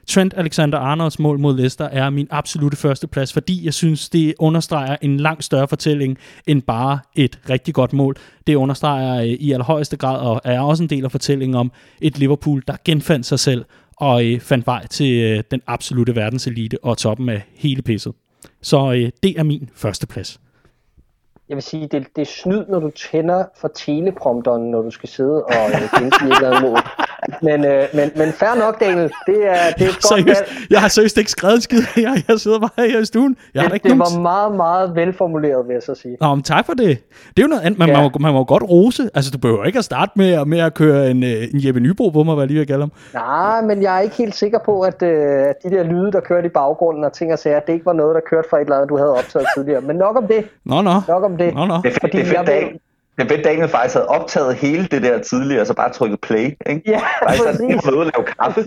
[0.06, 4.96] Trent Alexander-Arnolds mål mod Leicester er min absolute første plads, fordi jeg synes, det understreger
[5.02, 8.16] en langt større fortælling end bare et rigtig godt mål.
[8.46, 12.18] Det understreger øh, i allerhøjeste grad, og er også en del af fortællingen om et
[12.18, 13.64] Liverpool, der genfandt sig selv
[13.96, 18.12] og øh, fandt vej til øh, den absolute verdenselite og toppen af hele pisset.
[18.60, 20.40] Så øh, det er min første plads
[21.50, 25.08] jeg vil sige, det, det er snyd, når du tænder for teleprompteren, når du skal
[25.08, 26.78] sidde og øh, gengive et eller andet mål
[27.42, 29.10] men, øh, men, men fair nok, Daniel.
[29.26, 30.70] Det er, det er et godt seriøst, valg.
[30.70, 31.82] jeg har seriøst ikke skrevet en skid.
[32.06, 33.36] Jeg, jeg sidder bare her i stuen.
[33.54, 34.14] Jeg har Det, ikke det nogen...
[34.16, 36.16] var meget, meget velformuleret, vil jeg så sige.
[36.20, 36.88] Nå, men tak for det.
[37.36, 37.78] Det er jo noget andet.
[37.78, 37.94] Man, Ja.
[37.94, 39.10] man, må, man må godt rose.
[39.14, 41.80] Altså, du behøver ikke at starte med, at- med at køre en, øh, en Jeppe
[41.80, 42.92] Nybro på mig, hvad jeg lige vil kalde ham.
[43.14, 46.20] Nej, men jeg er ikke helt sikker på, at øh, at de der lyde, der
[46.20, 48.60] kørte i baggrunden og ting og sager, det ikke var noget, der kørte fra et
[48.60, 49.80] eller andet, du havde optaget tidligere.
[49.80, 50.44] Men nok om det.
[50.64, 50.90] Nå, nå.
[51.08, 51.54] Nok om det.
[51.54, 51.74] Nå, nå.
[51.76, 52.78] Det er fedt, Fordi det er fedt, jeg Daniel,
[53.18, 56.44] det fedt, Daniel faktisk havde optaget hele det der tidligere, og så bare trykket play.
[56.66, 56.82] Ikke?
[56.86, 57.92] Ja, Faktisk havde præcis.
[57.92, 58.64] ude at lave kaffe.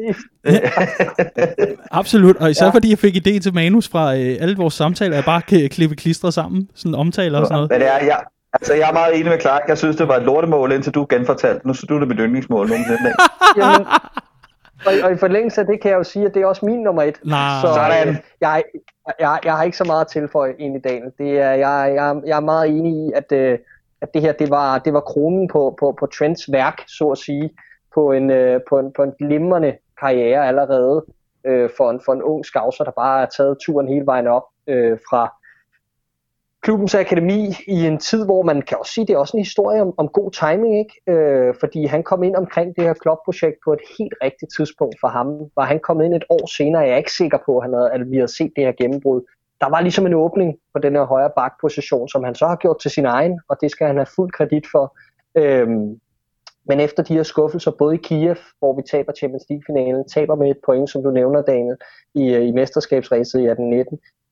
[1.92, 2.36] Absolut.
[2.38, 2.70] Og især Ja.
[2.70, 2.74] ja.
[2.76, 5.96] fordi jeg fik idé til manus fra øh, alle vores samtaler, jeg bare kan klippe
[5.96, 6.70] klister sammen.
[6.76, 7.72] Sådan omtaler og sådan noget.
[7.72, 8.20] Men det er, jeg,
[8.54, 9.62] altså, jeg er meget enig med Clark.
[9.68, 11.68] Jeg synes, det var et lortemål, indtil du genfortalte.
[11.68, 13.14] Nu synes du, det er mit yndlingsmål nogensinde.
[13.58, 13.88] Jamen,
[14.86, 16.80] og, og i forlængelse af det kan jeg jo sige, at det er også min
[16.84, 17.16] nummer et.
[17.26, 17.62] Nej.
[17.62, 18.08] Så Sådan.
[18.10, 18.64] øh, jeg,
[19.20, 21.04] jeg, jeg har ikke så meget at tilføje ind i dagen.
[21.18, 23.58] Det er, jeg, jeg, jeg er meget enig i, at, øh,
[24.04, 27.18] at det her det var, det var kronen på, på, på Trents værk, så at
[27.18, 27.50] sige,
[27.94, 31.06] på en, øh, på en, på en glimrende karriere allerede
[31.46, 34.44] øh, for, en, for en ung skavser, der bare har taget turen hele vejen op
[34.68, 35.34] øh, fra
[36.64, 39.82] klubbens akademi i en tid, hvor man kan også sige, det er også en historie
[39.82, 40.96] om, om god timing, ikke?
[41.08, 45.08] Øh, fordi han kom ind omkring det her klubprojekt på et helt rigtigt tidspunkt for
[45.08, 45.28] ham.
[45.56, 47.92] Var han kommet ind et år senere, jeg er ikke sikker på, at, han havde,
[47.92, 49.22] at vi havde set det her gennembrud.
[49.64, 52.80] Der var ligesom en åbning på den her højre bakposition, som han så har gjort
[52.82, 54.98] til sin egen, og det skal han have fuld kredit for.
[55.38, 56.00] Øhm,
[56.68, 60.50] men efter de her skuffelser, både i Kiev, hvor vi taber Champions League-finalen, taber med
[60.50, 61.78] et point, som du nævner, Daniel,
[62.16, 63.58] i, øh, i mesterskabsræset i 18-19,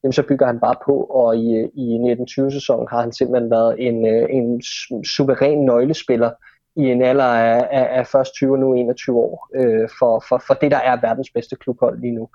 [0.04, 3.76] jamen så bygger han bare på, og i, øh, i 1920-sæsonen har han simpelthen været
[3.88, 4.62] en, øh, en
[5.06, 6.32] suveræn nøglespiller
[6.76, 10.44] i en alder af, af, af først 20 og nu 21 år, øh, for, for,
[10.48, 12.30] for det, der er verdens bedste klubhold lige nu.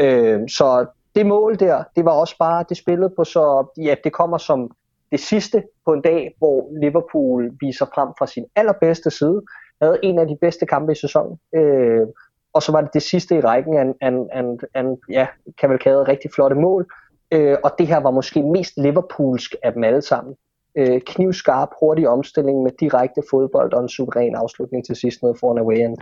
[0.00, 4.12] Øh, så det mål der, det var også bare, det spillede på så, ja, det
[4.12, 4.70] kommer som
[5.12, 9.42] det sidste på en dag, hvor Liverpool viser frem fra sin allerbedste side,
[9.82, 12.06] havde en af de bedste kampe i sæsonen, øh,
[12.52, 15.26] og så var det det sidste i rækken af en, en, af en ja,
[15.58, 16.86] kavalkade rigtig flotte mål,
[17.30, 20.34] øh, og det her var måske mest Liverpoolsk af dem alle sammen.
[20.74, 25.58] Øh, knivskarp, hurtig omstilling med direkte fodbold og en suveræn afslutning til sidst ned foran
[25.58, 25.96] away end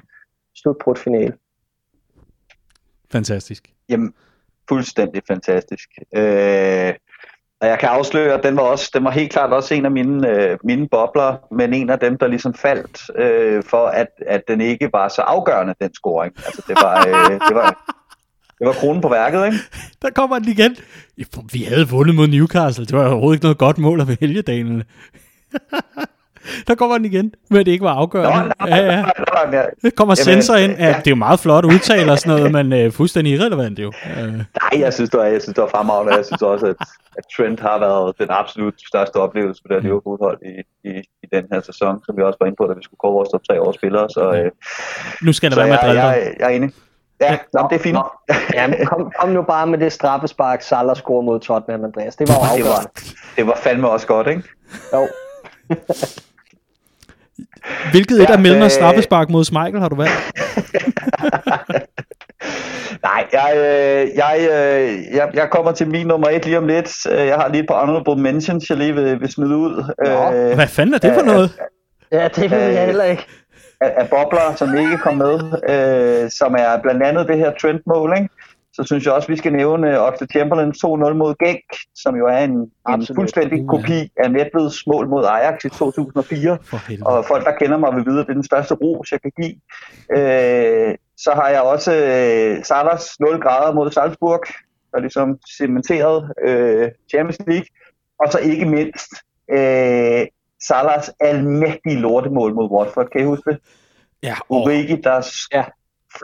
[0.55, 1.33] slutbrudt finale.
[3.11, 3.75] Fantastisk.
[3.89, 4.15] Jamen,
[4.69, 5.89] fuldstændig fantastisk.
[6.17, 6.95] Øh,
[7.61, 9.91] og jeg kan afsløre, at den var, også, den var helt klart også en af
[9.91, 14.43] mine, øh, mine bobler, men en af dem, der ligesom faldt øh, for, at, at
[14.49, 16.33] den ikke var så afgørende, den scoring.
[16.37, 17.95] Altså, det var, øh, det var,
[18.59, 19.59] det var kronen på værket, ikke?
[20.03, 20.77] Der kommer den igen.
[21.53, 22.87] Vi havde vundet mod Newcastle.
[22.87, 24.83] Det var overhovedet ikke noget godt mål af helgedalen.
[26.69, 28.53] Der kommer den igen, men det ikke var Nå, afgørende.
[28.61, 29.03] nej, Ja, ja.
[29.03, 30.73] nej, nej, nej, Det kommer Jamen, sensor ind.
[30.79, 30.89] Ja, ja.
[30.99, 33.93] det er jo meget flot udtale og sådan noget, men øh, fuldstændig irrelevant jo.
[34.19, 34.45] Øh, nej,
[34.79, 36.15] jeg synes, det var, jeg synes, det var fremragende.
[36.17, 36.77] Jeg synes også, at,
[37.19, 40.53] at Trent har været den absolut største oplevelse på det her Liverpool-hold i,
[40.89, 40.93] i,
[41.23, 43.29] i den her sæson, som vi også var inde på, da vi skulle kåre vores
[43.29, 44.09] top tre års spillere.
[44.11, 44.51] Så, øh,
[45.23, 46.71] nu skal der være med at jeg, jeg, jeg er enig.
[47.21, 47.95] Ja, nå, det er fint.
[47.95, 48.05] Nå,
[48.55, 52.17] ja, kom, kom nu bare med det straffespark, Salah scorer mod Tottenham, Andreas.
[52.17, 52.91] Det var jo det afgørende.
[52.95, 54.43] var, det var fandme også godt, ikke?
[54.93, 55.09] Jo.
[57.91, 60.13] Hvilket et Ja, af Milners øh, straffespark mod Schmeichel har du valgt?
[63.03, 67.07] Nej, jeg, øh, jeg, øh, jeg, jeg kommer til min nummer et lige om lidt.
[67.11, 69.85] Øh, Jeg har lige et par honorable mentions, jeg lige vil, vil smide ud.
[70.05, 70.39] Nå.
[70.39, 71.51] Øh, Hvad fanden er det for øh, noget?
[72.13, 73.27] Ja, det ved jeg heller ikke.
[73.81, 75.35] af, af bobler, som ikke kom med,
[75.69, 78.29] øh, som er blandt andet det her Trent-mål, ikke?
[78.79, 81.65] Så synes jeg også, vi skal nævne Oxlade Chamberlain 2-0 mod Genk,
[81.95, 86.59] som jo er en, en fuldstændig kopi af Nedveds mål mod Ajax i 2004.
[86.65, 87.07] For helvede.
[87.07, 89.33] Og folk, der kender mig, vil vide, at det er den største ros, jeg kan
[89.41, 89.55] give.
[90.17, 94.43] Øh, så har jeg også øh, Salahs 0 grader mod Salzburg,
[94.93, 97.67] der ligesom cementeret øh, Champions League.
[98.21, 99.11] Og så ikke mindst
[99.51, 100.27] øh,
[100.63, 103.09] Salahs almægtige lortemål mod Watford.
[103.13, 103.59] Kan I huske det?
[104.23, 105.65] Ja, og, Origi, der Ja.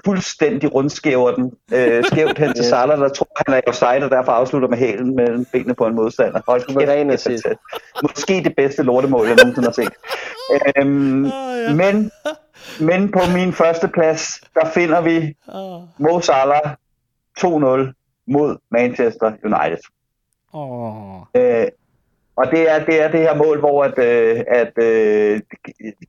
[0.04, 2.64] Fuldstændig rundskæver den øh, skævt hen til.
[2.64, 5.94] Salah, der tror, han er offside, og derfor afslutter med hælen mellem benene på en
[5.94, 6.40] modstander.
[6.48, 7.46] Hold kæft, er assist.
[8.02, 9.92] Måske det bedste lortemål, jeg nogensinde har set.
[10.76, 11.74] Øhm, Åh, ja.
[11.74, 12.10] men,
[12.80, 15.82] men på min første plads, der finder vi Åh.
[15.98, 16.74] Mo Salah
[17.40, 17.44] 2-0
[18.26, 19.82] mod Manchester United.
[20.54, 21.20] Åh.
[21.36, 21.66] Øh,
[22.36, 25.40] og det er, det er det her mål, hvor at, øh, at øh,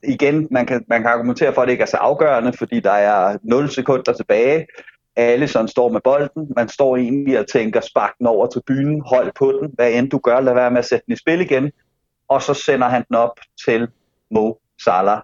[0.03, 2.91] igen, man kan, man kan argumentere for, at det ikke er så afgørende, fordi der
[2.91, 4.67] er 0 sekunder tilbage.
[5.15, 6.51] Alle sådan står med bolden.
[6.55, 9.71] Man står egentlig og tænker, spark den over til byen, hold på den.
[9.73, 11.71] Hvad end du gør, lad være med at sætte den i spil igen.
[12.27, 13.87] Og så sender han den op til
[14.31, 14.53] Mo
[14.83, 15.21] Salah.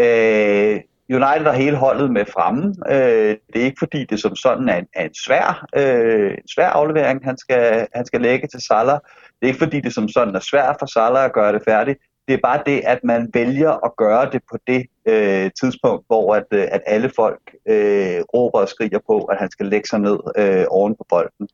[0.00, 0.80] Øh,
[1.10, 2.74] United har hele holdet med fremme.
[2.90, 6.48] Øh, det er ikke fordi, det som sådan er en, er en, svær, øh, en
[6.54, 8.98] svær aflevering, han skal, han skal lægge til Salah.
[9.26, 11.98] Det er ikke fordi, det som sådan er svært for Salah at gøre det færdigt.
[12.28, 16.34] Det er bare det, at man vælger at gøre det på det øh, tidspunkt, hvor
[16.34, 19.98] at, øh, at alle folk øh, råber og skriger på, at han skal lægge sig
[19.98, 21.48] ned øh, oven på bolden.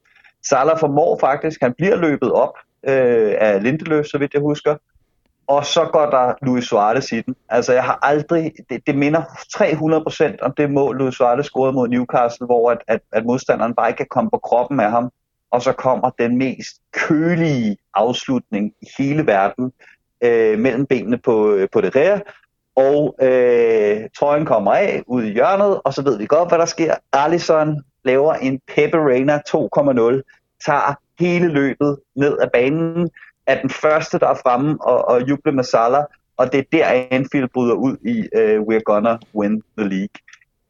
[0.45, 2.55] Salah formår faktisk, han bliver løbet op
[2.89, 4.77] øh, af Lindeløf, så vidt jeg husker,
[5.53, 7.35] og så går der Luis Suarez i den.
[7.49, 11.89] Altså jeg har aldrig, det, det minder 300% om det mål, Luis Suarez scorede mod
[11.89, 15.11] Newcastle, hvor at, at, at modstanderen bare ikke kan komme på kroppen af ham,
[15.51, 19.73] og så kommer den mest kølige afslutning i hele verden
[20.25, 22.21] øh, mellem benene på, øh, på det rære,
[22.77, 26.67] og øh, trøjen kommer af ud i hjørnet, og så ved vi godt, hvad der
[26.67, 26.95] sker.
[27.13, 33.11] Alisson laver en Pepe Reina 2.0, tager hele løbet ned ad banen,
[33.53, 36.05] er den første, der er fremme og, og jubler med Salah,
[36.37, 40.17] og det er der, Anfield bryder ud i uh, We're Gonna Win the League.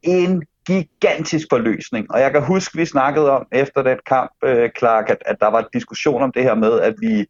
[0.02, 5.10] En gigantisk forløsning, og jeg kan huske, vi snakkede om efter den kamp, uh, Clark,
[5.10, 7.26] at, at der var diskussion om det her med, at vi,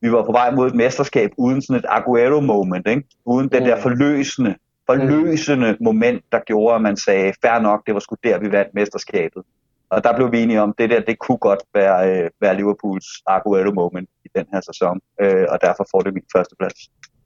[0.00, 3.02] vi var på vej mod et mesterskab uden sådan et Aguero-moment, ikke?
[3.24, 3.50] uden mm.
[3.50, 4.54] den der forløsende,
[4.86, 8.74] forløsende moment, der gjorde, at man sagde, fair nok, det var sgu der, vi vandt
[8.74, 9.42] mesterskabet.
[9.90, 13.06] Og der blev vi enige om, det der, det kunne godt være, øh, være Liverpools
[13.26, 16.78] Aguero-moment den her sæson, øh, og derfor får det min første plads.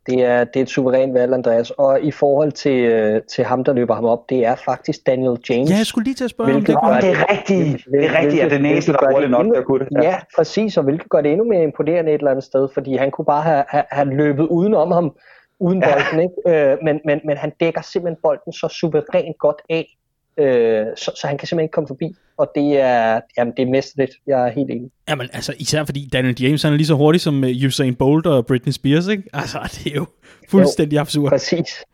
[0.06, 1.70] Det er, det er et suverænt valg, Andreas.
[1.70, 5.38] Og i forhold til, øh, til ham, der løber ham op, det er faktisk Daniel
[5.50, 5.70] James.
[5.70, 7.02] Ja, jeg skulle lige til at spørge hvilket, om det.
[7.02, 7.12] Kunne...
[7.12, 7.84] det er rigtigt.
[7.92, 9.88] Det er rigtigt, at det næste, der hurtigt nok, der kunne det.
[9.92, 10.08] Ja.
[10.08, 10.76] ja, præcis.
[10.76, 13.42] Og hvilket gør det endnu mere imponerende et eller andet sted, fordi han kunne bare
[13.42, 15.16] have, have, have løbet udenom ham,
[15.60, 16.20] uden bolden.
[16.20, 16.70] Ikke?
[16.72, 19.96] Øh, men, men, men han dækker simpelthen bolden så suverænt godt af,
[20.38, 22.16] øh, så, så han kan simpelthen ikke komme forbi.
[22.36, 24.12] Og det er, jamen, det er mesterligt.
[24.26, 24.90] Jeg er helt enig.
[25.08, 28.26] Jamen, altså, især fordi Daniel James han er lige så hurtig som uh, Usain Bolt
[28.26, 29.22] og Britney Spears, ikke?
[29.32, 30.06] Altså, det er jo
[30.48, 31.28] fuldstændig jo, absurd.
[31.30, 31.84] Præcis.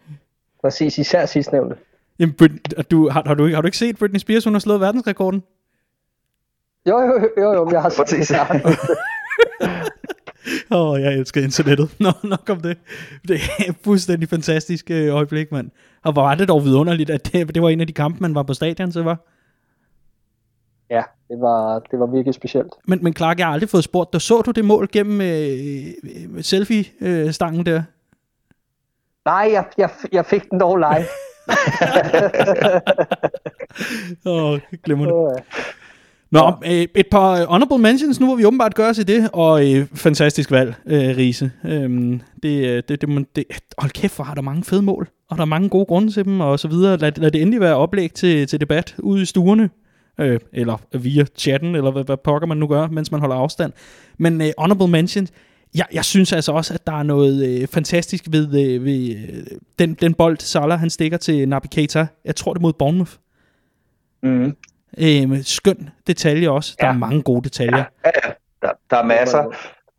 [0.60, 1.76] Præcis, især sidstnævnte.
[2.18, 4.80] Jamen, Brit- du, har, har, du, har du ikke set Britney Spears, hun har slået
[4.80, 5.42] verdensrekorden?
[6.88, 8.30] Jo, jo, jo, jo, jeg har set det.
[10.72, 11.94] Åh, oh, jeg elsker internettet.
[12.00, 12.78] Nå, nok om det.
[13.28, 15.70] Det er fuldstændig fantastisk øh, øjeblik, mand.
[16.04, 18.34] Og hvor var det dog vidunderligt, at det, det var en af de kampe, man
[18.34, 19.18] var på stadion, så var?
[20.90, 22.72] Ja, det var, det var virkelig specielt.
[22.84, 26.42] Men, men Clark, jeg har aldrig fået spurgt dig, så du det mål gennem øh,
[26.42, 27.82] selfie-stangen der?
[29.24, 31.06] Nej, jeg, jeg, jeg fik den dog live.
[34.26, 35.44] Åh, oh, glemmer det.
[36.32, 39.72] Nå, øh, et par honorable mentions nu, hvor vi åbenbart gør os i det, og
[39.72, 41.50] øh, fantastisk valg, øh, Riese.
[41.64, 43.44] Øhm, det, øh, det, det, det,
[43.78, 46.24] hold kæft, hvor har der mange fede mål, og der er mange gode grunde til
[46.24, 46.96] dem, og så videre.
[46.96, 49.70] Lad, lad det endelig være oplæg til, til debat ude i stuerne,
[50.20, 53.72] øh, eller via chatten, eller hvad, hvad pokker man nu gør, mens man holder afstand.
[54.18, 55.32] Men øh, honorable mentions,
[55.74, 59.44] jeg, jeg synes altså også, at der er noget øh, fantastisk ved, øh, ved øh,
[59.78, 62.06] den, den bold, Salah han stikker til Naby Keita.
[62.24, 63.12] Jeg tror det er mod Bournemouth.
[64.22, 64.56] Mm.
[64.98, 66.76] Øh, skøn detalje også.
[66.80, 66.92] Der ja.
[66.92, 67.76] er mange gode detaljer.
[67.76, 68.32] Ja, ja, ja.
[68.62, 69.54] Der, der er masser.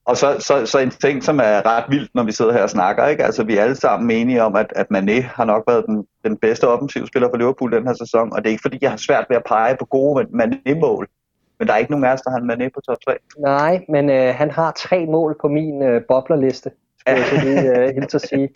[0.06, 2.70] Og så, så, så en ting, som er ret vildt, når vi sidder her og
[2.70, 3.24] snakker, ikke?
[3.24, 6.38] Altså, vi er alle sammen enige om, at, at Mané har nok været den, den
[6.38, 9.26] bedste offensivspiller for Liverpool den her sæson, og det er ikke fordi, jeg har svært
[9.30, 11.08] ved at pege på gode Mané-mål,
[11.60, 13.16] men der er ikke nogen af os, der har Mané på top 3.
[13.38, 16.72] Nej, men øh, han har tre mål på min øh, boblerliste,
[17.08, 18.50] skulle jeg så lige øh, helt at sige.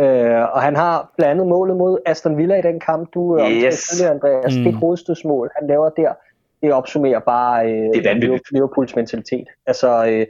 [0.00, 3.50] Øh, og han har blandt andet målet mod Aston Villa i den kamp, du øh,
[3.50, 3.88] yes.
[3.88, 4.56] tidligere, Andreas.
[4.56, 4.64] Mm.
[4.64, 6.12] Det hovedstødsmål, han laver der,
[6.62, 9.48] det opsummerer bare øh, det er Liverpools mentalitet.
[9.66, 10.26] Altså øh,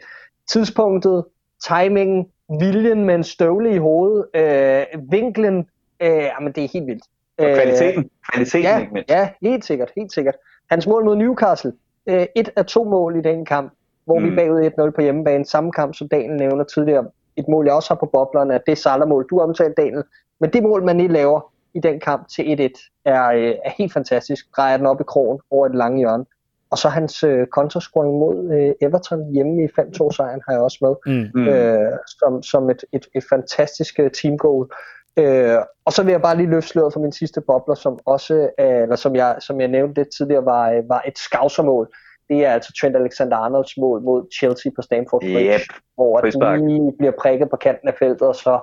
[0.49, 1.25] tidspunktet,
[1.69, 2.27] timingen,
[2.61, 5.67] viljen med en støvle i hovedet, øh, vinklen,
[6.03, 7.05] øh, jamen det er helt vildt.
[7.39, 9.11] Og kvaliteten, kvaliteten ja, ikke mindst.
[9.11, 10.35] Ja, helt sikkert, helt sikkert.
[10.71, 11.73] Hans mål mod Newcastle,
[12.07, 13.73] øh, et af to mål i den kamp,
[14.05, 14.31] hvor mm.
[14.31, 17.05] vi bagud 1-0 på hjemmebane, samme kamp som Daniel nævner tidligere,
[17.37, 20.05] et mål, jeg også har på boblerne, at det Salah-mål, du omtalte, Daniel.
[20.41, 23.93] Men det mål, man lige laver i den kamp til 1-1, er, øh, er helt
[23.93, 24.47] fantastisk.
[24.57, 26.25] Drejer den op i krogen over et lange hjørne.
[26.71, 31.25] Og så hans øh, kontrascoring mod øh, Everton hjemme i 5-2-sejren har jeg også med,
[31.35, 31.49] mm.
[31.49, 34.69] øh, som, som et, et, et fantastisk øh, team-goal.
[35.17, 38.35] Øh, og så vil jeg bare lige løfte sløret for min sidste bobler, som også,
[38.61, 41.89] øh, eller som jeg, som jeg nævnte lidt tidligere, var, øh, var et skavsermål
[42.29, 45.61] det er altså Trent Alexander-Arnolds mål mod Chelsea på Stamford Bridge, yep.
[45.95, 48.61] hvor den lige bliver prikket på kanten af feltet, og så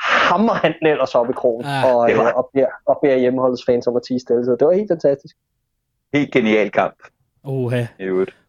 [0.00, 2.32] hammer han den ellers op i krogen, ah, og, var...
[2.32, 4.44] og, beder, og beder hjemmeholdets fans om at tige stille.
[4.44, 5.36] Så det var helt fantastisk.
[6.14, 6.94] Helt genial kamp.
[7.44, 7.86] Oha.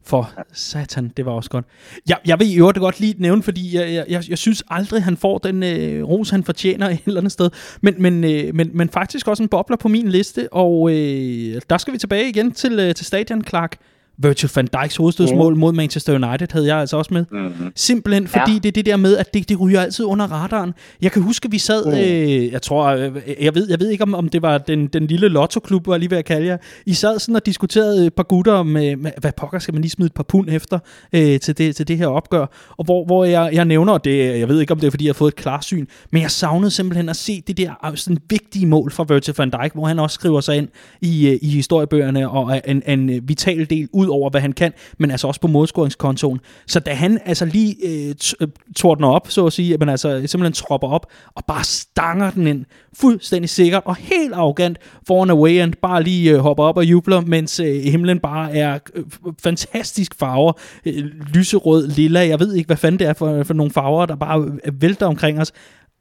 [0.03, 1.65] For satan, det var også godt.
[2.09, 5.03] Jeg, jeg vil i øvrigt godt lige nævne, fordi jeg, jeg, jeg, jeg synes aldrig,
[5.03, 7.49] han får den øh, ros, han fortjener et eller andet sted.
[7.81, 11.77] Men, men, øh, men, men faktisk også en bobler på min liste, og øh, der
[11.77, 13.77] skal vi tilbage igen til, øh, til Stadion Clark.
[14.17, 15.59] Virgil van Dijks hovedstødsmål mm.
[15.59, 17.25] mod Manchester United havde jeg altså også med.
[17.31, 17.71] Mm-hmm.
[17.75, 18.57] Simpelthen fordi ja.
[18.57, 20.73] det er det der med, at det, det ryger altid under radaren.
[21.01, 21.91] Jeg kan huske, at vi sad, mm.
[21.91, 25.07] øh, jeg tror, øh, jeg ved, jeg ved ikke, om, om det var den, den
[25.07, 26.57] lille lotto-klub, var lige ved at kalde jer.
[26.85, 29.91] I sad sådan og diskuterede et par gutter med, med hvad pokker skal man lige
[29.91, 30.79] smide et par pund efter
[31.13, 32.45] øh, til, det, til det her opgør.
[32.77, 35.09] Og hvor, hvor jeg, jeg nævner, det, jeg ved ikke, om det er, fordi jeg
[35.09, 38.67] har fået et klarsyn, men jeg savnede simpelthen at se det der øh, sådan vigtige
[38.67, 40.67] mål for Virgil van Dijk, hvor han også skriver sig ind
[41.01, 44.73] i, øh, i historiebøgerne og er en, en vital del ud over, hvad han kan,
[44.97, 46.39] men altså også på modskoringskontoen.
[46.67, 50.53] Så da han altså lige øh, øh tordner op, så at sige, men altså simpelthen
[50.53, 54.77] tropper op og bare stanger den ind fuldstændig sikkert og helt arrogant
[55.07, 58.79] foran away end, bare lige øh, hopper op og jubler, mens øh, himlen bare er
[58.95, 59.03] øh,
[59.43, 60.53] fantastisk farver,
[60.85, 64.15] øh, lyserød, lilla, jeg ved ikke, hvad fanden det er for, for nogle farver, der
[64.15, 65.51] bare øh, vælter omkring os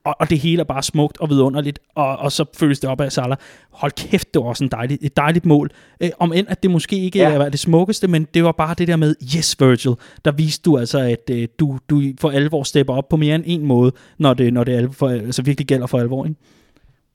[0.05, 3.01] og, og det hele er bare smukt og vidunderligt, og, og så føles det op
[3.01, 3.37] af Salah.
[3.71, 5.71] Hold kæft, det var også en dejlig, et dejligt mål.
[6.01, 7.33] Øh, om end, at det måske ikke ja.
[7.33, 9.95] er det smukkeste, men det var bare det der med, yes Virgil,
[10.25, 13.45] der viste du altså, at øh, du, du for alvor stepper op på mere end
[13.47, 16.25] en måde, når det, når det alvor, for, altså virkelig gælder for alvor.
[16.25, 16.37] Ikke?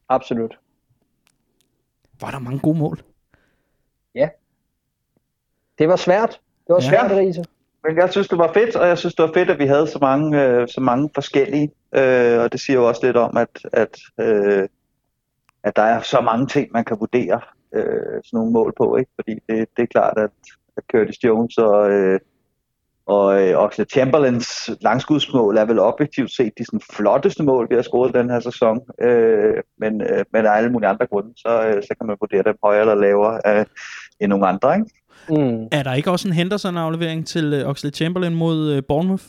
[0.09, 0.57] Absolut.
[2.21, 3.01] Var der mange gode mål?
[4.15, 4.29] Ja.
[5.79, 6.29] Det var svært.
[6.67, 6.89] Det var ja.
[6.89, 7.43] svært, Riese.
[7.87, 9.87] Men jeg synes, det var fedt, og jeg synes, det var fedt, at vi havde
[9.87, 11.71] så mange, øh, så mange forskellige.
[11.95, 14.67] Øh, og det siger jo også lidt om, at, at, øh,
[15.63, 17.41] at der er så mange ting, man kan vurdere
[17.75, 18.97] øh, sådan nogle mål på.
[18.97, 19.11] Ikke?
[19.15, 20.31] Fordi det, det er klart, at,
[20.77, 22.19] at Curtis Jones og, øh,
[23.05, 27.81] og øh, Oxlade Chamberlains langskudsmål er vel objektivt set de sådan, flotteste mål, vi har
[27.81, 28.81] scoret den her sæson.
[29.01, 32.43] Øh, men, øh, men af alle mulige andre grunde, så, øh, så kan man vurdere
[32.43, 33.65] dem højere eller lavere øh,
[34.19, 34.75] end nogle andre.
[34.75, 34.89] Ikke?
[35.29, 35.67] Mm.
[35.71, 39.23] Er der ikke også en Henderson-aflevering til uh, Oxlade Chamberlain mod uh, Bournemouth?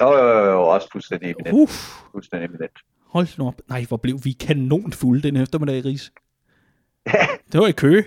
[0.00, 1.54] Jo, jo, jo, jo, også fuldstændig evident.
[1.54, 1.68] Uh.
[2.12, 2.78] Fuldstændig evident.
[3.06, 3.60] Hold nu op.
[3.68, 6.12] Nej, hvor blev vi kanon fulde den eftermiddag, Ries.
[7.52, 8.02] det var i kø.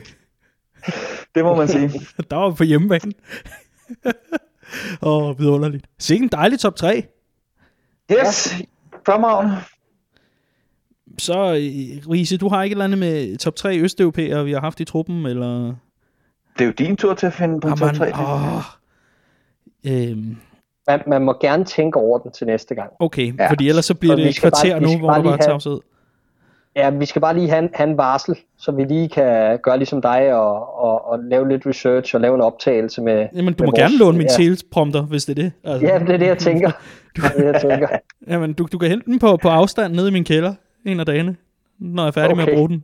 [1.35, 1.91] det må man sige.
[2.29, 3.11] der var på hjemmebane.
[5.01, 5.85] Åh, oh, vidunderligt.
[5.99, 7.03] Sikke en dejlig top 3.
[8.11, 8.55] Yes,
[9.05, 9.57] fremragende.
[11.17, 14.61] Så, øh, Riese, du har ikke et eller andet med top 3 østeuropæere, vi har
[14.61, 15.75] haft i truppen, eller...
[16.57, 18.13] Det er jo din tur til at finde på en top 3.
[18.13, 18.61] Åh,
[19.85, 20.37] øhm,
[20.87, 22.91] man, man må gerne tænke over den til næste gang.
[22.99, 23.49] Okay, ja.
[23.49, 25.79] fordi ellers så bliver det et kvarter bare, nu, hvor du bare tager ud.
[26.75, 30.01] Ja, vi skal bare lige have, have en varsel, så vi lige kan gøre ligesom
[30.01, 33.67] dig og, og, og lave lidt research og lave en optagelse med Jamen, du med
[33.67, 34.55] må vores, gerne låne min ja.
[34.71, 35.51] prompter, hvis det er det.
[35.63, 35.87] Altså.
[35.87, 36.71] Ja, det er det, jeg tænker.
[37.17, 37.87] du, det er det, jeg tænker.
[38.31, 40.53] Jamen, du, du kan hente den på, på afstand nede i min kælder
[40.85, 41.35] en af dagene,
[41.79, 42.43] når jeg er færdig okay.
[42.43, 42.83] med at bruge den.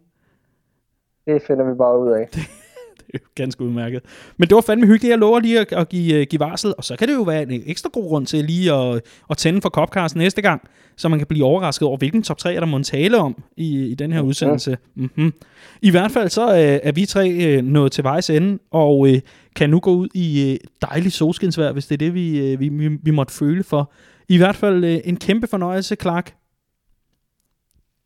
[1.28, 2.30] Det finder vi bare ud af.
[3.12, 4.02] det er ganske udmærket.
[4.38, 5.12] Men det var fandme hyggeligt.
[5.12, 7.44] Jeg lover lige at, at give, øh, give varsel, og så kan det jo være
[7.44, 10.62] en ekstra god grund til lige at, at tænde for Copcast næste gang,
[10.96, 13.96] så man kan blive overrasket over, hvilken top 3 der må tale om i, i
[13.96, 14.78] den her udsendelse.
[14.96, 15.34] Mm-hmm.
[15.82, 19.22] I hvert fald så øh, er vi tre øh, nået til vejs ende, og øh,
[19.56, 20.58] kan nu gå ud i øh,
[20.90, 23.92] dejlig solskinsvær, hvis det er det, vi, øh, vi, vi, vi måtte føle for.
[24.30, 26.36] I hvert fald øh, en kæmpe fornøjelse, Clark.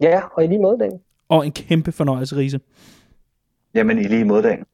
[0.01, 0.99] Ja, og i lige måde, Dan.
[1.29, 2.59] Og en kæmpe fornøjelse, Riese.
[3.73, 4.65] Jamen, i lige måde, Dan.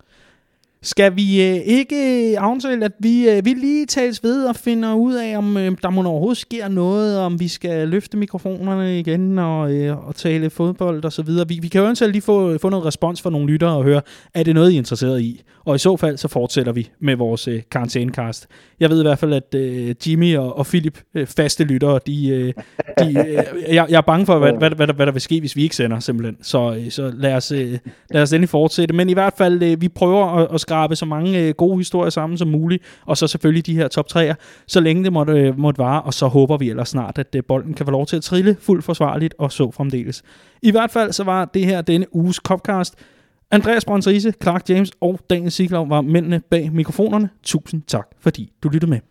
[0.84, 4.94] Skal vi øh, ikke øh, aftale, at vi, øh, vi lige tales ved og finder
[4.94, 9.40] ud af, om øh, der må overhovedet sker noget, om vi skal løfte mikrofonerne igen
[9.40, 11.48] og, øh, og tale fodbold og så videre.
[11.48, 14.02] Vi, vi kan jo eventuelt lige få, få noget respons fra nogle lyttere og høre,
[14.34, 15.42] er det noget, I er interesseret i?
[15.66, 18.48] Og i så fald, så fortsætter vi med vores øh, karantænekast.
[18.80, 22.30] Jeg ved i hvert fald, at øh, Jimmy og, og Philip, øh, faste lyttere, de,
[22.30, 22.54] øh,
[23.00, 25.40] de, øh, jeg, jeg er bange for, hvad, hvad, hvad, hvad, hvad der vil ske,
[25.40, 26.38] hvis vi ikke sender, simpelthen.
[26.42, 27.78] Så, øh, så lad, os, øh,
[28.10, 28.96] lad os endelig fortsætte.
[28.96, 32.10] Men i hvert fald, øh, vi prøver at, at skrabe så mange øh, gode historier
[32.10, 34.34] sammen som muligt, og så selvfølgelig de her top 3'er,
[34.68, 37.44] så længe det måtte, øh, måtte vare, og så håber vi ellers snart, at øh,
[37.48, 40.24] bolden kan få lov til at trille fuldt forsvarligt, og så fremdeles.
[40.62, 42.96] I hvert fald så var det her denne uges Copcast.
[43.52, 47.30] Andreas Brøns Riese, Clark James og Daniel Siglov var mændene bag mikrofonerne.
[47.44, 49.11] Tusind tak, fordi du lyttede med.